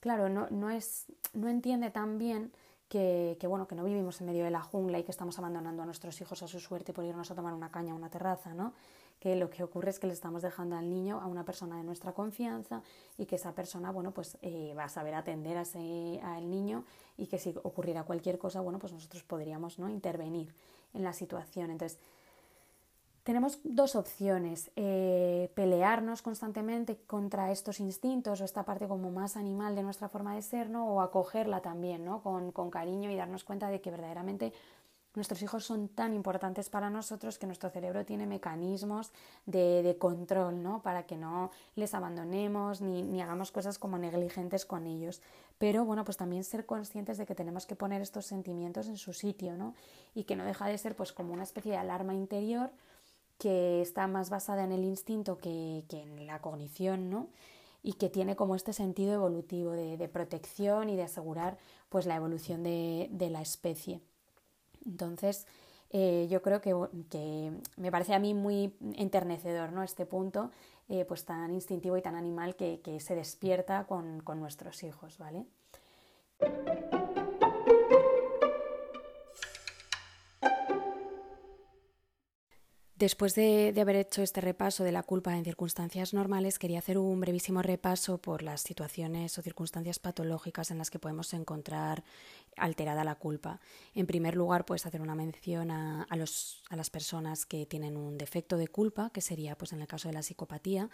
claro, 0.00 0.28
no, 0.28 0.48
no, 0.50 0.70
es, 0.70 1.06
no 1.32 1.48
entiende 1.48 1.90
tan 1.90 2.18
bien 2.18 2.52
que, 2.94 3.46
bueno, 3.48 3.66
que 3.66 3.74
no 3.74 3.82
vivimos 3.82 4.20
en 4.20 4.28
medio 4.28 4.44
de 4.44 4.50
la 4.50 4.60
jungla 4.60 5.00
y 5.00 5.02
que 5.02 5.10
estamos 5.10 5.36
abandonando 5.38 5.82
a 5.82 5.86
nuestros 5.86 6.20
hijos 6.20 6.42
a 6.44 6.46
su 6.46 6.60
suerte 6.60 6.92
por 6.92 7.04
irnos 7.04 7.28
a 7.28 7.34
tomar 7.34 7.52
una 7.52 7.68
caña 7.68 7.92
a 7.92 7.96
una 7.96 8.08
terraza, 8.08 8.54
¿no? 8.54 8.72
que 9.18 9.36
lo 9.36 9.48
que 9.48 9.62
ocurre 9.62 9.90
es 9.90 9.98
que 9.98 10.06
le 10.06 10.12
estamos 10.12 10.42
dejando 10.42 10.76
al 10.76 10.88
niño 10.88 11.20
a 11.20 11.26
una 11.26 11.44
persona 11.44 11.76
de 11.76 11.84
nuestra 11.84 12.12
confianza 12.12 12.82
y 13.16 13.26
que 13.26 13.36
esa 13.36 13.54
persona, 13.54 13.90
bueno, 13.90 14.12
pues 14.12 14.36
eh, 14.42 14.74
va 14.76 14.84
a 14.84 14.88
saber 14.88 15.14
atender 15.14 15.56
a 15.56 15.62
ese, 15.62 16.20
al 16.22 16.50
niño 16.50 16.84
y 17.16 17.26
que 17.26 17.38
si 17.38 17.54
ocurriera 17.62 18.04
cualquier 18.04 18.38
cosa, 18.38 18.60
bueno, 18.60 18.78
pues 18.78 18.92
nosotros 18.92 19.22
podríamos, 19.22 19.78
¿no? 19.78 19.88
Intervenir 19.88 20.54
en 20.92 21.04
la 21.04 21.12
situación. 21.12 21.70
Entonces, 21.70 21.98
tenemos 23.24 23.58
dos 23.64 23.96
opciones, 23.96 24.70
eh, 24.76 25.50
pelearnos 25.54 26.22
constantemente 26.22 26.98
contra 27.06 27.50
estos 27.50 27.80
instintos 27.80 28.40
o 28.40 28.44
esta 28.44 28.64
parte 28.64 28.86
como 28.86 29.10
más 29.10 29.36
animal 29.36 29.74
de 29.74 29.82
nuestra 29.82 30.08
forma 30.08 30.34
de 30.34 30.42
ser, 30.42 30.70
¿no? 30.70 30.86
O 30.86 31.00
acogerla 31.00 31.60
también, 31.60 32.04
¿no? 32.04 32.22
Con, 32.22 32.52
con 32.52 32.70
cariño 32.70 33.10
y 33.10 33.16
darnos 33.16 33.42
cuenta 33.42 33.68
de 33.68 33.80
que 33.80 33.90
verdaderamente 33.90 34.52
Nuestros 35.14 35.42
hijos 35.42 35.64
son 35.64 35.86
tan 35.88 36.12
importantes 36.12 36.68
para 36.68 36.90
nosotros 36.90 37.38
que 37.38 37.46
nuestro 37.46 37.70
cerebro 37.70 38.04
tiene 38.04 38.26
mecanismos 38.26 39.12
de, 39.46 39.96
control, 40.00 40.60
¿no? 40.60 40.82
Para 40.82 41.04
que 41.04 41.16
no 41.16 41.52
les 41.76 41.94
abandonemos 41.94 42.80
ni, 42.80 43.02
ni, 43.02 43.22
hagamos 43.22 43.52
cosas 43.52 43.78
como 43.78 43.96
negligentes 43.96 44.66
con 44.66 44.88
ellos. 44.88 45.22
Pero 45.56 45.84
bueno, 45.84 46.04
pues 46.04 46.16
también 46.16 46.42
ser 46.42 46.66
conscientes 46.66 47.16
de 47.16 47.26
que 47.26 47.36
tenemos 47.36 47.64
que 47.64 47.76
poner 47.76 48.02
estos 48.02 48.26
sentimientos 48.26 48.88
en 48.88 48.96
su 48.96 49.12
sitio, 49.12 49.56
¿no? 49.56 49.74
Y 50.16 50.24
que 50.24 50.34
no 50.34 50.44
deja 50.44 50.66
de 50.66 50.76
ser 50.78 50.96
pues 50.96 51.12
como 51.12 51.32
una 51.32 51.44
especie 51.44 51.70
de 51.70 51.78
alarma 51.78 52.12
interior 52.12 52.72
que 53.44 53.82
está 53.82 54.06
más 54.06 54.30
basada 54.30 54.64
en 54.64 54.72
el 54.72 54.84
instinto 54.84 55.36
que, 55.36 55.84
que 55.86 56.00
en 56.00 56.26
la 56.26 56.40
cognición, 56.40 57.10
¿no? 57.10 57.28
y 57.82 57.92
que 57.92 58.08
tiene 58.08 58.36
como 58.36 58.56
este 58.56 58.72
sentido 58.72 59.12
evolutivo 59.12 59.72
de, 59.72 60.08
protección 60.08 60.88
y 60.88 60.96
de 60.96 61.02
asegurar 61.02 61.58
pues 61.90 62.06
la 62.06 62.16
evolución 62.16 62.62
de, 62.62 63.08
de 63.10 63.28
la 63.28 63.42
especie. 63.42 64.00
Entonces, 64.86 65.46
eh, 65.90 66.26
yo 66.30 66.40
creo 66.40 66.62
que, 66.62 66.74
me 67.76 67.90
parece 67.90 68.14
a 68.14 68.18
mí 68.18 68.32
muy 68.32 68.74
enternecedor 68.94 69.72
¿no? 69.72 69.82
este 69.82 70.06
punto, 70.06 70.50
eh, 70.88 71.04
pues 71.04 71.26
tan 71.26 71.52
instintivo 71.52 71.98
y 71.98 72.02
tan 72.02 72.16
animal 72.16 72.56
que, 72.56 72.80
se 73.00 73.14
despierta 73.14 73.84
con, 73.84 74.20
con 74.20 74.40
nuestros 74.40 74.82
hijos, 74.82 75.18
¿vale? 75.18 75.44
Después 83.04 83.34
de, 83.34 83.74
haber 83.78 83.96
hecho 83.96 84.22
este 84.22 84.40
repaso 84.40 84.82
de 84.82 84.90
la 84.90 85.02
culpa 85.02 85.36
en 85.36 85.44
circunstancias 85.44 86.14
normales, 86.14 86.58
quería 86.58 86.78
hacer 86.78 86.96
un 86.96 87.20
brevísimo 87.20 87.60
repaso 87.60 88.16
por 88.16 88.42
las 88.42 88.62
situaciones 88.62 89.36
o 89.36 89.42
circunstancias 89.42 89.98
patológicas 89.98 90.70
en 90.70 90.78
las 90.78 90.88
que 90.88 90.98
podemos 90.98 91.34
encontrar 91.34 92.02
alterada 92.56 93.04
la 93.04 93.16
culpa. 93.16 93.60
En 93.94 94.06
primer 94.06 94.36
lugar, 94.36 94.64
pues 94.64 94.86
hacer 94.86 95.02
una 95.02 95.14
mención 95.14 95.70
a, 95.70 96.06
las 96.16 96.90
personas 96.90 97.44
que 97.44 97.66
tienen 97.66 97.98
un 97.98 98.16
defecto 98.16 98.56
de 98.56 98.68
culpa, 98.68 99.10
que 99.10 99.20
sería, 99.20 99.54
pues 99.58 99.74
en 99.74 99.82
el 99.82 99.86
caso 99.86 100.08
de 100.08 100.14
la 100.14 100.22
psicopatía, 100.22 100.88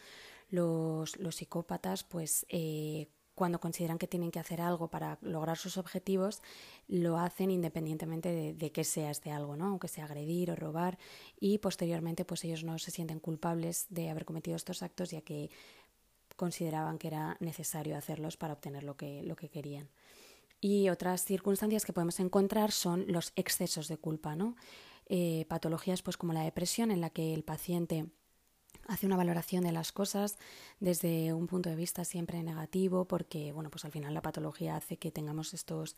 los, 0.49 1.17
psicópatas, 1.31 2.03
pues 2.03 2.45
eh, 2.49 3.07
cuando 3.41 3.59
consideran 3.59 3.97
que 3.97 4.07
tienen 4.07 4.31
que 4.31 4.39
hacer 4.39 4.61
algo 4.61 4.89
para 4.89 5.17
lograr 5.23 5.57
sus 5.57 5.79
objetivos, 5.79 6.43
lo 6.89 7.17
hacen 7.17 7.51
independientemente 7.51 8.29
de, 8.29 8.53
de 8.53 8.71
qué 8.71 8.85
sea 8.85 9.11
este 9.11 9.31
algo, 9.31 9.57
¿no? 9.57 9.65
aunque 9.65 9.89
sea 9.89 10.05
agredir 10.05 10.51
o 10.51 10.57
robar, 10.57 10.99
y 11.41 11.57
posteriormente 11.57 12.27
pues 12.27 12.45
ellos 12.45 12.65
no 12.65 12.79
se 12.79 12.91
sienten 12.91 13.19
culpables 13.19 13.87
de 13.89 14.11
haber 14.11 14.27
cometido 14.27 14.57
estos 14.57 14.83
actos 14.83 15.11
ya 15.11 15.23
que 15.23 15.49
consideraban 16.37 16.99
que 16.99 17.09
era 17.09 17.39
necesario 17.41 17.97
hacerlos 17.97 18.37
para 18.37 18.53
obtener 18.53 18.83
lo 18.83 18.99
que, 18.99 19.23
lo 19.23 19.37
que 19.37 19.49
querían. 19.49 19.89
Y 20.61 20.91
otras 20.91 21.25
circunstancias 21.25 21.87
que 21.87 21.95
podemos 21.95 22.21
encontrar 22.21 22.73
son 22.73 23.07
los 23.09 23.33
excesos 23.37 23.89
de 23.89 23.97
culpa, 23.97 24.37
¿no? 24.37 24.55
Eh, 25.07 25.47
patologías 25.49 26.03
pues 26.03 26.19
como 26.19 26.35
la 26.35 26.43
depresión 26.43 26.91
en 26.91 27.01
la 27.01 27.09
que 27.09 27.33
el 27.33 27.43
paciente 27.43 28.05
hace 28.91 29.07
una 29.07 29.17
valoración 29.17 29.63
de 29.63 29.73
las 29.73 29.93
cosas 29.93 30.37
desde 30.81 31.33
un 31.33 31.47
punto 31.47 31.71
de 31.71 31.77
vista 31.77 32.05
siempre 32.05 32.43
negativo 32.43 33.05
porque 33.05 33.53
bueno 33.53 33.71
pues 33.71 33.85
al 33.85 33.93
final 33.93 34.13
la 34.13 34.21
patología 34.21 34.77
hace 34.77 34.97
que 34.97 35.13
tengamos 35.13 35.55
estos 35.55 35.97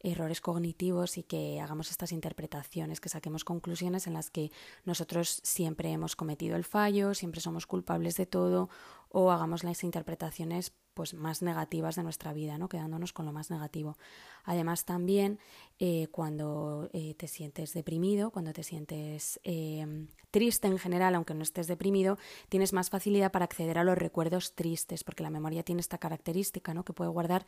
errores 0.00 0.40
cognitivos 0.40 1.18
y 1.18 1.22
que 1.22 1.60
hagamos 1.60 1.90
estas 1.90 2.10
interpretaciones 2.10 3.00
que 3.00 3.08
saquemos 3.08 3.44
conclusiones 3.44 4.08
en 4.08 4.14
las 4.14 4.30
que 4.30 4.50
nosotros 4.84 5.40
siempre 5.44 5.92
hemos 5.92 6.16
cometido 6.16 6.56
el 6.56 6.64
fallo 6.64 7.14
siempre 7.14 7.40
somos 7.40 7.66
culpables 7.66 8.16
de 8.16 8.26
todo 8.26 8.68
o 9.08 9.30
hagamos 9.30 9.62
las 9.62 9.84
interpretaciones 9.84 10.72
pues 10.94 11.14
más 11.14 11.42
negativas 11.42 11.96
de 11.96 12.02
nuestra 12.02 12.32
vida, 12.32 12.58
¿no? 12.58 12.68
quedándonos 12.68 13.12
con 13.12 13.24
lo 13.24 13.32
más 13.32 13.50
negativo. 13.50 13.96
Además 14.44 14.84
también 14.84 15.38
eh, 15.84 16.06
cuando 16.12 16.88
eh, 16.92 17.14
te 17.14 17.26
sientes 17.26 17.72
deprimido, 17.72 18.30
cuando 18.30 18.52
te 18.52 18.62
sientes 18.62 19.40
eh, 19.42 20.06
triste 20.30 20.68
en 20.68 20.78
general, 20.78 21.16
aunque 21.16 21.34
no 21.34 21.42
estés 21.42 21.66
deprimido, 21.66 22.18
tienes 22.48 22.72
más 22.72 22.88
facilidad 22.88 23.32
para 23.32 23.46
acceder 23.46 23.78
a 23.78 23.82
los 23.82 23.98
recuerdos 23.98 24.54
tristes, 24.54 25.02
porque 25.02 25.24
la 25.24 25.30
memoria 25.30 25.64
tiene 25.64 25.80
esta 25.80 25.98
característica, 25.98 26.72
¿no? 26.72 26.84
que 26.84 26.92
puede 26.92 27.10
guardar 27.10 27.46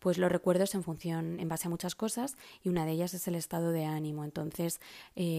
pues 0.00 0.18
los 0.18 0.32
recuerdos 0.32 0.74
en 0.74 0.82
función, 0.82 1.38
en 1.38 1.48
base 1.48 1.68
a 1.68 1.70
muchas 1.70 1.94
cosas, 1.94 2.36
y 2.64 2.70
una 2.70 2.86
de 2.86 2.90
ellas 2.90 3.14
es 3.14 3.28
el 3.28 3.36
estado 3.36 3.70
de 3.70 3.84
ánimo. 3.84 4.24
Entonces, 4.24 4.80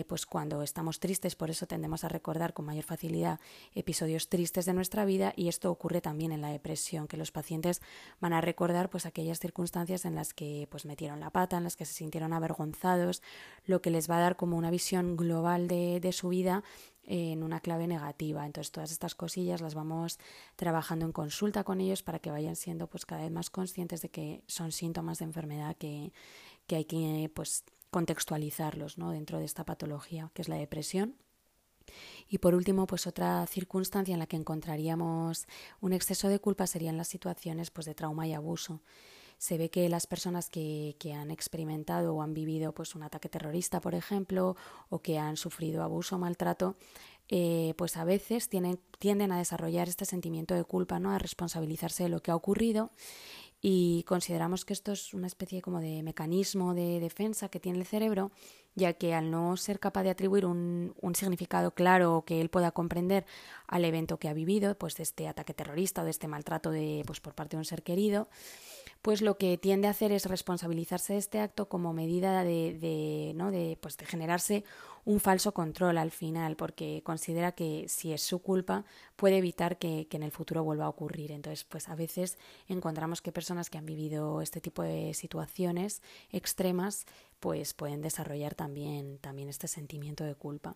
pues 0.07 0.25
cuando 0.25 0.63
estamos 0.63 0.99
tristes, 0.99 1.35
por 1.35 1.49
eso 1.49 1.67
tendemos 1.67 2.05
a 2.05 2.09
recordar 2.09 2.53
con 2.53 2.65
mayor 2.65 2.85
facilidad 2.85 3.39
episodios 3.75 4.29
tristes 4.29 4.65
de 4.65 4.73
nuestra 4.73 5.03
vida, 5.03 5.33
y 5.35 5.49
esto 5.49 5.69
ocurre 5.69 5.99
también 5.99 6.31
en 6.31 6.41
la 6.41 6.49
depresión, 6.49 7.07
que 7.07 7.17
los 7.17 7.31
pacientes 7.31 7.81
van 8.21 8.31
a 8.31 8.41
recordar 8.41 8.89
pues 8.89 9.05
aquellas 9.05 9.39
circunstancias 9.39 10.05
en 10.05 10.15
las 10.15 10.33
que 10.33 10.67
pues 10.71 10.85
metieron 10.97 11.19
la 11.19 11.29
pata, 11.29 11.57
en 11.57 11.63
las 11.63 11.75
que 11.75 11.85
se 11.85 11.93
sintieron 11.93 12.33
avergonzados, 12.33 13.21
lo 13.65 13.83
que 13.83 13.91
les 13.91 14.09
va 14.09 14.17
a 14.17 14.21
dar 14.21 14.35
como 14.35 14.57
una 14.57 14.71
visión 14.71 15.15
global 15.15 15.67
de, 15.67 16.11
su 16.11 16.29
vida 16.29 16.63
en 17.03 17.43
una 17.43 17.59
clave 17.59 17.85
negativa. 17.85 18.47
Entonces 18.47 18.71
todas 18.71 18.91
estas 18.91 19.13
cosillas 19.13 19.61
las 19.61 19.75
vamos 19.75 20.17
trabajando 20.55 21.05
en 21.05 21.11
consulta 21.11 21.63
con 21.63 21.81
ellos 21.81 22.01
para 22.01 22.17
que 22.17 22.31
vayan 22.31 22.55
siendo 22.55 22.87
pues 22.87 23.05
cada 23.05 23.21
vez 23.21 23.31
más 23.31 23.51
conscientes 23.51 24.01
de 24.01 24.09
que 24.09 24.41
son 24.47 24.71
síntomas 24.71 25.19
de 25.19 25.25
enfermedad 25.25 25.75
que, 25.77 26.13
que 26.65 26.77
hay 26.77 26.85
que 26.85 27.29
pues 27.31 27.63
contextualizarlos 27.91 28.97
¿no? 28.97 29.11
dentro 29.11 29.37
de 29.37 29.45
esta 29.45 29.65
patología 29.65 30.31
que 30.33 30.41
es 30.41 30.49
la 30.49 30.55
depresión 30.55 31.15
y 32.27 32.39
por 32.39 32.55
último, 32.55 32.87
pues 32.87 33.07
otra 33.07 33.45
circunstancia 33.47 34.13
en 34.13 34.19
la 34.19 34.27
que 34.27 34.35
encontraríamos 34.35 35.47
un 35.79 35.93
exceso 35.93 36.27
de 36.27 36.39
culpa 36.39 36.67
serían 36.67 36.97
las 36.97 37.07
situaciones 37.07 37.71
pues, 37.71 37.85
de 37.85 37.95
trauma 37.95 38.27
y 38.27 38.33
abuso. 38.33 38.81
Se 39.37 39.57
ve 39.57 39.69
que 39.69 39.87
las 39.89 40.07
personas 40.07 40.49
que, 40.49 40.95
que 40.99 41.13
han 41.13 41.31
experimentado 41.31 42.15
o 42.15 42.21
han 42.21 42.33
vivido 42.33 42.73
pues, 42.73 42.95
un 42.95 43.03
ataque 43.03 43.29
terrorista, 43.29 43.81
por 43.81 43.95
ejemplo, 43.95 44.55
o 44.89 44.99
que 45.01 45.19
han 45.19 45.37
sufrido 45.37 45.83
abuso 45.83 46.15
o 46.15 46.19
maltrato, 46.19 46.75
eh, 47.29 47.73
pues 47.77 47.97
a 47.97 48.05
veces 48.05 48.49
tienen, 48.49 48.79
tienden 48.99 49.31
a 49.31 49.37
desarrollar 49.37 49.89
este 49.89 50.05
sentimiento 50.05 50.55
de 50.55 50.63
culpa, 50.63 50.99
¿no? 50.99 51.11
a 51.11 51.19
responsabilizarse 51.19 52.03
de 52.03 52.09
lo 52.09 52.21
que 52.21 52.31
ha 52.31 52.35
ocurrido 52.35 52.89
y 53.59 54.03
consideramos 54.03 54.65
que 54.65 54.73
esto 54.73 54.91
es 54.91 55.13
una 55.13 55.27
especie 55.27 55.61
como 55.61 55.81
de 55.81 56.03
mecanismo 56.03 56.73
de 56.73 56.99
defensa 56.99 57.49
que 57.49 57.59
tiene 57.59 57.79
el 57.79 57.85
cerebro 57.85 58.31
ya 58.77 58.93
que 58.93 59.15
al 59.15 59.31
no 59.31 59.57
ser 59.57 59.79
capaz 59.79 60.03
de 60.03 60.11
atribuir 60.11 60.45
un, 60.45 60.93
significado 61.15 61.71
claro 61.73 62.23
que 62.25 62.39
él 62.39 62.49
pueda 62.49 62.71
comprender 62.71 63.25
al 63.65 63.83
evento 63.83 64.19
que 64.19 64.29
ha 64.29 64.33
vivido, 64.33 64.77
pues 64.77 64.95
de 64.95 65.03
este 65.03 65.27
ataque 65.27 65.55
terrorista 65.55 66.03
o 66.03 66.05
de 66.05 66.11
este 66.11 66.27
maltrato 66.27 66.69
de, 66.69 67.01
pues, 67.07 67.19
por 67.19 67.33
parte 67.33 67.57
de 67.57 67.61
un 67.61 67.65
ser 67.65 67.81
querido, 67.81 68.29
pues 69.07 69.21
lo 69.21 69.37
que 69.37 69.57
tiende 69.57 69.87
a 69.87 69.91
hacer 69.91 70.11
es 70.11 70.25
responsabilizarse 70.25 71.13
de 71.13 71.19
este 71.19 71.39
acto 71.39 71.69
como 71.69 71.93
medida 71.93 72.43
de, 72.43 73.31
¿no? 73.37 73.51
de, 73.51 73.77
pues 73.79 73.95
de 73.95 74.05
generarse 74.05 74.65
un 75.05 75.21
falso 75.21 75.53
control 75.53 75.97
al 75.97 76.11
final, 76.11 76.57
porque 76.57 77.01
considera 77.05 77.53
que 77.53 77.85
si 77.87 78.11
es 78.11 78.21
su 78.21 78.39
culpa 78.39 78.83
puede 79.15 79.37
evitar 79.37 79.77
que, 79.77 80.09
en 80.11 80.23
el 80.23 80.31
futuro 80.31 80.61
vuelva 80.65 80.87
a 80.87 80.89
ocurrir. 80.89 81.31
Entonces, 81.31 81.63
pues 81.63 81.87
a 81.87 81.95
veces 81.95 82.37
encontramos 82.67 83.21
que 83.21 83.31
personas 83.31 83.69
que 83.69 83.77
han 83.77 83.85
vivido 83.85 84.41
este 84.41 84.59
tipo 84.59 84.83
de 84.83 85.13
situaciones 85.13 86.01
extremas, 86.29 87.05
pues 87.39 87.73
pueden 87.73 88.01
desarrollar 88.01 88.55
también, 88.55 89.19
también 89.19 89.47
este 89.47 89.69
sentimiento 89.69 90.25
de 90.25 90.35
culpa. 90.35 90.75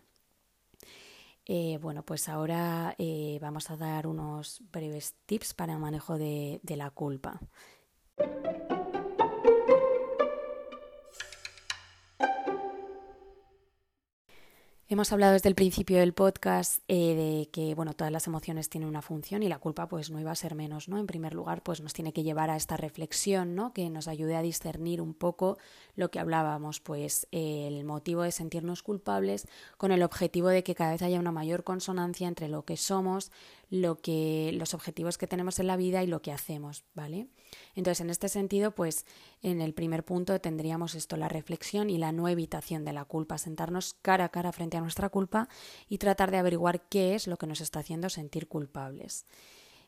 Eh, 1.45 1.79
bueno, 1.81 2.05
pues 2.05 2.29
ahora 2.29 2.95
eh, 2.97 3.39
vamos 3.41 3.69
a 3.71 3.75
dar 3.75 4.07
unos 4.07 4.61
breves 4.71 5.15
tips 5.25 5.53
para 5.53 5.73
el 5.73 5.79
manejo 5.79 6.17
de 6.17 6.61
la 6.77 6.91
culpa. 6.91 7.41
Hemos 14.91 15.13
hablado 15.13 15.31
desde 15.31 15.47
el 15.47 15.55
principio 15.55 15.99
del 15.99 16.11
podcast 16.11 16.83
eh, 16.89 17.15
de 17.15 17.49
que 17.49 17.75
bueno, 17.75 17.93
todas 17.93 18.11
las 18.11 18.27
emociones 18.27 18.67
tienen 18.67 18.89
una 18.89 19.01
función 19.01 19.41
y 19.41 19.47
la 19.47 19.57
culpa 19.57 19.87
pues 19.87 20.11
no 20.11 20.19
iba 20.19 20.31
a 20.31 20.35
ser 20.35 20.53
menos, 20.53 20.89
¿no? 20.89 20.97
En 20.97 21.07
primer 21.07 21.33
lugar, 21.33 21.63
pues 21.63 21.79
nos 21.79 21.93
tiene 21.93 22.11
que 22.11 22.23
llevar 22.23 22.49
a 22.49 22.57
esta 22.57 22.75
reflexión, 22.75 23.55
¿no? 23.55 23.71
Que 23.71 23.89
nos 23.89 24.09
ayude 24.09 24.35
a 24.35 24.41
discernir 24.41 24.99
un 24.99 25.13
poco 25.13 25.57
lo 25.95 26.11
que 26.11 26.19
hablábamos, 26.19 26.81
pues 26.81 27.25
el 27.31 27.85
motivo 27.85 28.23
de 28.23 28.33
sentirnos 28.33 28.83
culpables 28.83 29.47
con 29.77 29.93
el 29.93 30.03
objetivo 30.03 30.49
de 30.49 30.65
que 30.65 30.75
cada 30.75 30.91
vez 30.91 31.01
haya 31.03 31.21
una 31.21 31.31
mayor 31.31 31.63
consonancia 31.63 32.27
entre 32.27 32.49
lo 32.49 32.65
que 32.65 32.75
somos, 32.75 33.31
lo 33.69 33.95
que, 33.95 34.51
los 34.55 34.73
objetivos 34.73 35.17
que 35.17 35.25
tenemos 35.25 35.57
en 35.59 35.67
la 35.67 35.77
vida 35.77 36.03
y 36.03 36.07
lo 36.07 36.21
que 36.21 36.33
hacemos, 36.33 36.83
¿vale? 36.93 37.29
Entonces, 37.75 38.01
en 38.01 38.09
este 38.09 38.29
sentido, 38.29 38.71
pues 38.71 39.05
en 39.41 39.61
el 39.61 39.73
primer 39.73 40.03
punto 40.03 40.39
tendríamos 40.39 40.95
esto, 40.95 41.17
la 41.17 41.29
reflexión 41.29 41.89
y 41.89 41.97
la 41.97 42.11
no 42.11 42.27
evitación 42.27 42.85
de 42.85 42.93
la 42.93 43.05
culpa, 43.05 43.37
sentarnos 43.37 43.95
cara 44.01 44.25
a 44.25 44.29
cara 44.29 44.51
frente 44.51 44.77
a 44.77 44.81
nuestra 44.81 45.09
culpa 45.09 45.47
y 45.89 45.97
tratar 45.97 46.31
de 46.31 46.37
averiguar 46.37 46.81
qué 46.89 47.15
es 47.15 47.27
lo 47.27 47.37
que 47.37 47.47
nos 47.47 47.61
está 47.61 47.79
haciendo 47.79 48.09
sentir 48.09 48.47
culpables. 48.47 49.25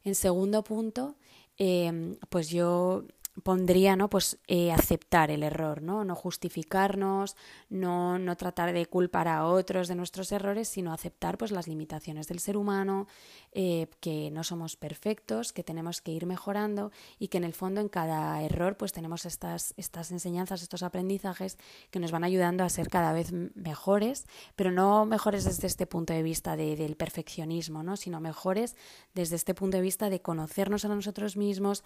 En 0.03 0.15
segundo 0.15 0.63
punto, 0.63 1.15
eh, 1.57 2.17
pues 2.29 2.49
yo 2.49 3.05
pondría 3.41 3.95
no 3.95 4.09
pues 4.09 4.37
eh, 4.47 4.71
aceptar 4.71 5.31
el 5.31 5.41
error 5.41 5.81
no 5.81 6.05
no 6.05 6.13
justificarnos 6.13 7.35
no 7.69 8.19
no 8.19 8.37
tratar 8.37 8.73
de 8.73 8.85
culpar 8.85 9.27
a 9.27 9.45
otros 9.45 9.87
de 9.87 9.95
nuestros 9.95 10.31
errores 10.31 10.67
sino 10.67 10.93
aceptar 10.93 11.37
pues 11.37 11.51
las 11.51 11.67
limitaciones 11.67 12.27
del 12.27 12.39
ser 12.39 12.57
humano 12.57 13.07
eh, 13.51 13.87
que 14.01 14.29
no 14.29 14.43
somos 14.43 14.75
perfectos 14.75 15.51
que 15.51 15.63
tenemos 15.63 16.01
que 16.01 16.11
ir 16.11 16.27
mejorando 16.27 16.91
y 17.17 17.29
que 17.29 17.39
en 17.39 17.43
el 17.43 17.53
fondo 17.53 17.81
en 17.81 17.89
cada 17.89 18.41
error 18.43 18.77
pues 18.77 18.91
tenemos 18.91 19.25
estas 19.25 19.73
estas 19.77 20.11
enseñanzas 20.11 20.61
estos 20.61 20.83
aprendizajes 20.83 21.57
que 21.89 21.99
nos 21.99 22.11
van 22.11 22.23
ayudando 22.23 22.63
a 22.63 22.69
ser 22.69 22.89
cada 22.89 23.13
vez 23.13 23.31
mejores 23.55 24.27
pero 24.55 24.71
no 24.71 25.05
mejores 25.05 25.43
desde 25.43 25.65
este 25.65 25.87
punto 25.87 26.13
de 26.13 26.21
vista 26.21 26.55
de, 26.55 26.75
del 26.75 26.95
perfeccionismo 26.95 27.81
no 27.81 27.97
sino 27.97 28.19
mejores 28.19 28.75
desde 29.15 29.37
este 29.37 29.55
punto 29.55 29.77
de 29.77 29.83
vista 29.83 30.11
de 30.11 30.21
conocernos 30.21 30.85
a 30.85 30.89
nosotros 30.89 31.35
mismos 31.35 31.83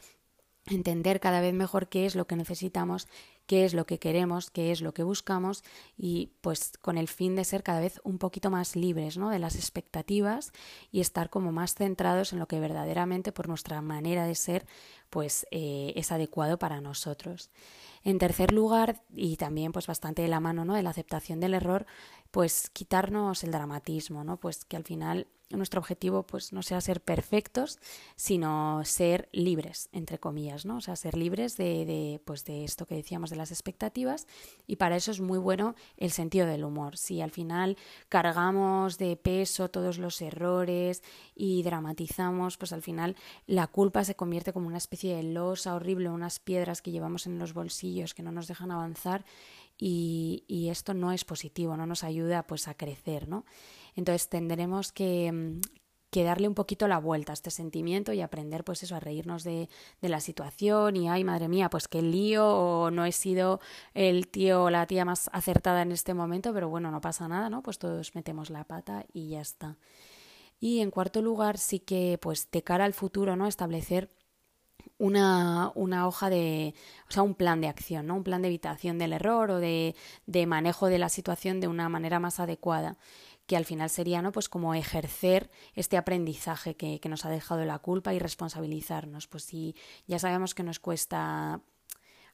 entender 0.69 1.19
cada 1.19 1.41
vez 1.41 1.53
mejor 1.53 1.87
qué 1.87 2.05
es 2.05 2.15
lo 2.15 2.27
que 2.27 2.35
necesitamos, 2.35 3.07
qué 3.45 3.65
es 3.65 3.73
lo 3.73 3.85
que 3.85 3.99
queremos, 3.99 4.51
qué 4.51 4.71
es 4.71 4.81
lo 4.81 4.93
que 4.93 5.03
buscamos 5.03 5.63
y 5.97 6.31
pues 6.41 6.73
con 6.81 6.97
el 6.97 7.07
fin 7.07 7.35
de 7.35 7.45
ser 7.45 7.63
cada 7.63 7.79
vez 7.79 8.01
un 8.03 8.17
poquito 8.17 8.49
más 8.49 8.75
libres 8.75 9.17
¿no? 9.17 9.29
de 9.29 9.39
las 9.39 9.55
expectativas 9.55 10.51
y 10.91 10.99
estar 10.99 11.29
como 11.29 11.51
más 11.51 11.73
centrados 11.75 12.33
en 12.33 12.39
lo 12.39 12.47
que 12.47 12.59
verdaderamente 12.59 13.31
por 13.31 13.47
nuestra 13.47 13.81
manera 13.81 14.25
de 14.25 14.35
ser 14.35 14.65
pues 15.09 15.47
eh, 15.51 15.93
es 15.95 16.11
adecuado 16.11 16.59
para 16.59 16.81
nosotros. 16.81 17.49
En 18.03 18.19
tercer 18.19 18.51
lugar, 18.51 19.01
y 19.13 19.37
también 19.37 19.71
pues 19.71 19.87
bastante 19.87 20.21
de 20.21 20.27
la 20.27 20.39
mano 20.39 20.65
¿no? 20.65 20.75
de 20.75 20.83
la 20.83 20.91
aceptación 20.91 21.39
del 21.39 21.53
error, 21.53 21.85
pues 22.31 22.69
quitarnos 22.69 23.43
el 23.43 23.51
dramatismo, 23.51 24.23
¿no? 24.23 24.37
Pues 24.37 24.65
que 24.65 24.77
al 24.77 24.83
final 24.83 25.27
nuestro 25.49 25.79
objetivo 25.79 26.23
pues 26.23 26.51
no 26.51 26.61
sea 26.61 26.81
ser 26.81 27.01
perfectos, 27.01 27.79
sino 28.15 28.81
ser 28.83 29.29
libres, 29.31 29.87
entre 29.93 30.19
comillas, 30.19 30.65
¿no? 30.65 30.77
O 30.77 30.81
sea, 30.81 30.95
ser 30.95 31.15
libres 31.15 31.55
de, 31.55 31.85
de, 31.85 32.21
pues 32.25 32.43
de 32.43 32.65
esto 32.65 32.85
que 32.85 32.95
decíamos 32.95 33.29
de 33.29 33.37
las 33.37 33.51
expectativas 33.51 34.27
y 34.65 34.75
para 34.75 34.97
eso 34.97 35.11
es 35.11 35.21
muy 35.21 35.37
bueno 35.37 35.75
el 35.95 36.11
sentido 36.11 36.47
del 36.47 36.65
humor. 36.65 36.97
Si 36.97 37.21
al 37.21 37.31
final 37.31 37.77
cargamos 38.09 38.97
de 38.97 39.15
peso 39.15 39.69
todos 39.69 39.97
los 39.97 40.21
errores 40.21 41.01
y 41.35 41.63
dramatizamos, 41.63 42.57
pues 42.57 42.73
al 42.73 42.81
final 42.81 43.15
la 43.45 43.67
culpa 43.67 44.03
se 44.03 44.15
convierte 44.15 44.51
como 44.51 44.67
una 44.67 44.77
especie 44.77 45.15
de 45.15 45.23
losa 45.23 45.75
horrible, 45.75 46.09
unas 46.09 46.39
piedras 46.39 46.81
que 46.81 46.91
llevamos 46.91 47.25
en 47.25 47.39
los 47.39 47.53
bolsillos 47.53 48.13
que 48.13 48.23
no 48.23 48.31
nos 48.31 48.47
dejan 48.47 48.71
avanzar 48.71 49.23
y, 49.77 50.43
y 50.47 50.69
esto 50.69 50.93
no 50.93 51.11
es 51.11 51.23
positivo, 51.23 51.77
no 51.77 51.85
nos 51.85 52.03
ayuda 52.03 52.43
pues 52.47 52.67
a 52.67 52.73
crecer, 52.73 53.27
¿no? 53.27 53.45
Entonces 53.97 54.29
tendremos 54.29 54.93
que, 54.93 55.29
mm, 55.31 55.59
que 56.09 56.23
darle 56.23 56.47
un 56.47 56.53
poquito 56.53 56.87
la 56.87 56.99
vuelta 56.99 57.33
a 57.33 57.35
este 57.35 57.51
sentimiento 57.51 58.13
y 58.13 58.21
aprender 58.21 58.63
pues 58.63 58.81
eso, 58.83 58.95
a 58.95 59.01
reírnos 59.01 59.43
de, 59.43 59.67
de, 60.01 60.09
la 60.09 60.21
situación 60.21 60.95
y 60.95 61.09
ay 61.09 61.25
madre 61.25 61.49
mía, 61.49 61.69
pues 61.69 61.89
qué 61.89 62.01
lío 62.01 62.47
o 62.47 62.91
no 62.91 63.05
he 63.05 63.11
sido 63.11 63.59
el 63.93 64.29
tío 64.29 64.63
o 64.63 64.69
la 64.69 64.87
tía 64.87 65.03
más 65.03 65.29
acertada 65.33 65.81
en 65.81 65.91
este 65.91 66.13
momento, 66.13 66.53
pero 66.53 66.69
bueno, 66.69 66.91
no 66.91 67.01
pasa 67.01 67.27
nada, 67.27 67.49
¿no? 67.49 67.61
Pues 67.61 67.77
todos 67.77 68.15
metemos 68.15 68.49
la 68.49 68.63
pata 68.63 69.05
y 69.11 69.29
ya 69.29 69.41
está. 69.41 69.77
Y 70.59 70.79
en 70.79 70.91
cuarto 70.91 71.21
lugar, 71.21 71.57
sí 71.57 71.79
que 71.79 72.17
pues 72.21 72.49
de 72.51 72.63
cara 72.63 72.85
al 72.85 72.93
futuro, 72.93 73.35
¿no? 73.35 73.47
Establecer 73.47 74.09
una, 74.97 75.71
una, 75.75 76.07
hoja 76.07 76.29
de, 76.29 76.73
o 77.07 77.11
sea, 77.11 77.23
un 77.23 77.35
plan 77.35 77.61
de 77.61 77.67
acción, 77.67 78.07
¿no? 78.07 78.15
Un 78.15 78.23
plan 78.23 78.41
de 78.41 78.47
evitación 78.47 78.97
del 78.97 79.13
error 79.13 79.51
o 79.51 79.59
de, 79.59 79.95
de 80.25 80.45
manejo 80.45 80.87
de 80.87 80.97
la 80.97 81.09
situación 81.09 81.59
de 81.59 81.67
una 81.67 81.89
manera 81.89 82.19
más 82.19 82.39
adecuada 82.39 82.97
que 83.47 83.55
al 83.55 83.65
final 83.65 83.89
sería 83.89 84.21
¿no? 84.21 84.33
pues 84.33 84.49
como 84.49 84.75
ejercer 84.75 85.49
este 85.73 85.95
aprendizaje 85.97 86.75
que, 86.75 86.99
que 86.99 87.09
nos 87.09 87.25
ha 87.25 87.29
dejado 87.29 87.63
la 87.63 87.79
culpa 87.79 88.13
y 88.13 88.19
responsabilizarnos. 88.19 89.27
Pues 89.27 89.43
si 89.43 89.73
ya 90.05 90.19
sabemos 90.19 90.53
que 90.53 90.63
nos 90.63 90.79
cuesta 90.79 91.61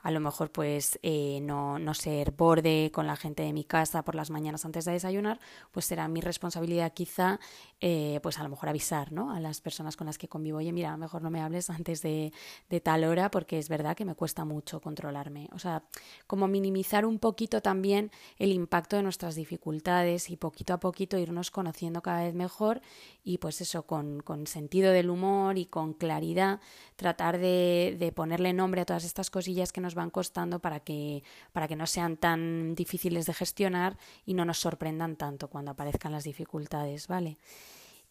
a 0.03 0.12
lo 0.12 0.19
mejor 0.19 0.51
pues 0.51 1.00
eh, 1.01 1.39
no, 1.41 1.80
no 1.80 1.93
ser 1.93 2.32
borde 2.32 2.91
con 2.93 3.08
la 3.08 3.15
gente 3.15 3.41
de 3.43 3.54
mi 3.54 3.63
casa 3.63 4.04
por 4.04 4.15
las 4.15 4.30
mañanas 4.30 4.65
antes 4.65 4.84
de 4.86 4.91
desayunar, 4.91 5.39
pues 5.71 5.86
será 5.86 6.08
mi 6.10 6.19
responsabilidad 6.19 6.93
quizá 6.93 7.39
eh, 7.80 8.19
pues 8.21 8.38
a 8.38 8.43
lo 8.43 8.49
mejor 8.49 8.69
avisar 8.69 9.13
¿no? 9.13 9.34
a 9.34 9.39
las 9.39 9.62
personas 9.62 9.95
con 9.95 10.06
las 10.06 10.17
que 10.17 10.27
convivo, 10.27 10.58
oye 10.58 10.73
mira, 10.73 10.89
a 10.89 10.91
lo 10.91 10.97
mejor 10.97 11.21
no 11.21 11.32
me 11.32 11.41
hables 11.41 11.69
antes 11.69 12.01
de, 12.01 12.34
de 12.69 12.82
tal 12.82 13.06
hora 13.06 13.32
porque 13.32 13.58
es 13.58 13.69
verdad 13.69 13.95
que 13.95 14.04
me 14.04 14.13
cuesta 14.13 14.43
mucho 14.43 14.82
controlarme. 14.82 15.49
O 15.54 15.60
sea, 15.60 15.84
como 16.27 16.49
minimizar 16.49 17.06
un 17.06 17.17
poquito 17.17 17.62
también 17.62 18.12
el 18.38 18.51
impacto 18.51 18.97
de 18.97 19.04
nuestras 19.04 19.36
dificultades 19.36 20.30
y 20.30 20.36
poquito 20.36 20.73
a 20.73 20.80
poquito 20.82 21.17
irnos 21.17 21.49
conociendo 21.49 22.01
cada 22.01 22.23
vez 22.23 22.36
mejor 22.36 22.82
y 23.23 23.38
pues 23.38 23.62
eso, 23.62 23.84
con, 23.84 24.19
con 24.19 24.47
sentido 24.47 24.91
del 24.91 25.10
humor 25.10 25.58
y 25.58 25.65
con 25.65 25.93
claridad, 25.93 26.60
tratar 26.97 27.38
de, 27.38 27.95
de 27.97 28.12
ponerle 28.12 28.51
nombre 28.51 28.82
a 28.82 28.86
todas 28.86 29.06
estas 29.06 29.30
cosillas 29.30 29.71
que 29.71 29.80
van 29.95 30.10
costando 30.10 30.60
para 30.60 30.79
que, 30.79 31.23
para 31.51 31.67
que 31.67 31.75
no 31.75 31.88
sean 31.88 32.17
tan 32.17 32.75
difíciles 32.75 33.25
de 33.25 33.34
gestionar 33.34 33.97
y 34.25 34.34
no 34.34 34.45
nos 34.45 34.60
sorprendan 34.60 35.15
tanto 35.15 35.49
cuando 35.49 35.71
aparezcan 35.71 36.12
las 36.12 36.23
dificultades, 36.23 37.08
¿vale? 37.08 37.38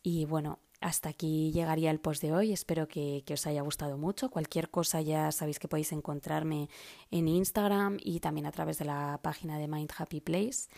Y 0.02 0.24
bueno, 0.24 0.58
hasta 0.80 1.10
aquí 1.10 1.52
llegaría 1.52 1.90
el 1.90 2.00
post 2.00 2.22
de 2.22 2.32
hoy. 2.32 2.52
Espero 2.52 2.88
que, 2.88 3.22
que, 3.24 3.34
os 3.34 3.46
haya 3.46 3.62
gustado 3.62 3.96
mucho. 3.96 4.30
Cualquier 4.30 4.68
cosa 4.68 5.00
ya 5.00 5.30
sabéis 5.30 5.58
que 5.58 5.68
podéis 5.68 5.92
encontrarme 5.92 6.68
en 7.10 7.28
Instagram 7.28 7.98
y 8.00 8.20
también 8.20 8.46
a 8.46 8.52
través 8.52 8.78
de 8.78 8.86
la 8.86 9.20
página 9.22 9.58
de 9.58 9.68
Mind 9.68 9.92
Happy 9.96 10.20
Place. 10.20 10.68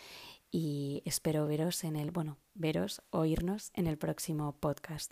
Y 0.51 1.03
espero 1.05 1.47
veros 1.47 1.83
en 1.85 1.97
el, 1.97 2.11
bueno, 2.11 2.39
veros, 2.55 3.03
oírnos 3.11 3.71
en 3.75 3.87
el 3.87 3.99
próximo 3.99 4.53
podcast. 4.53 5.11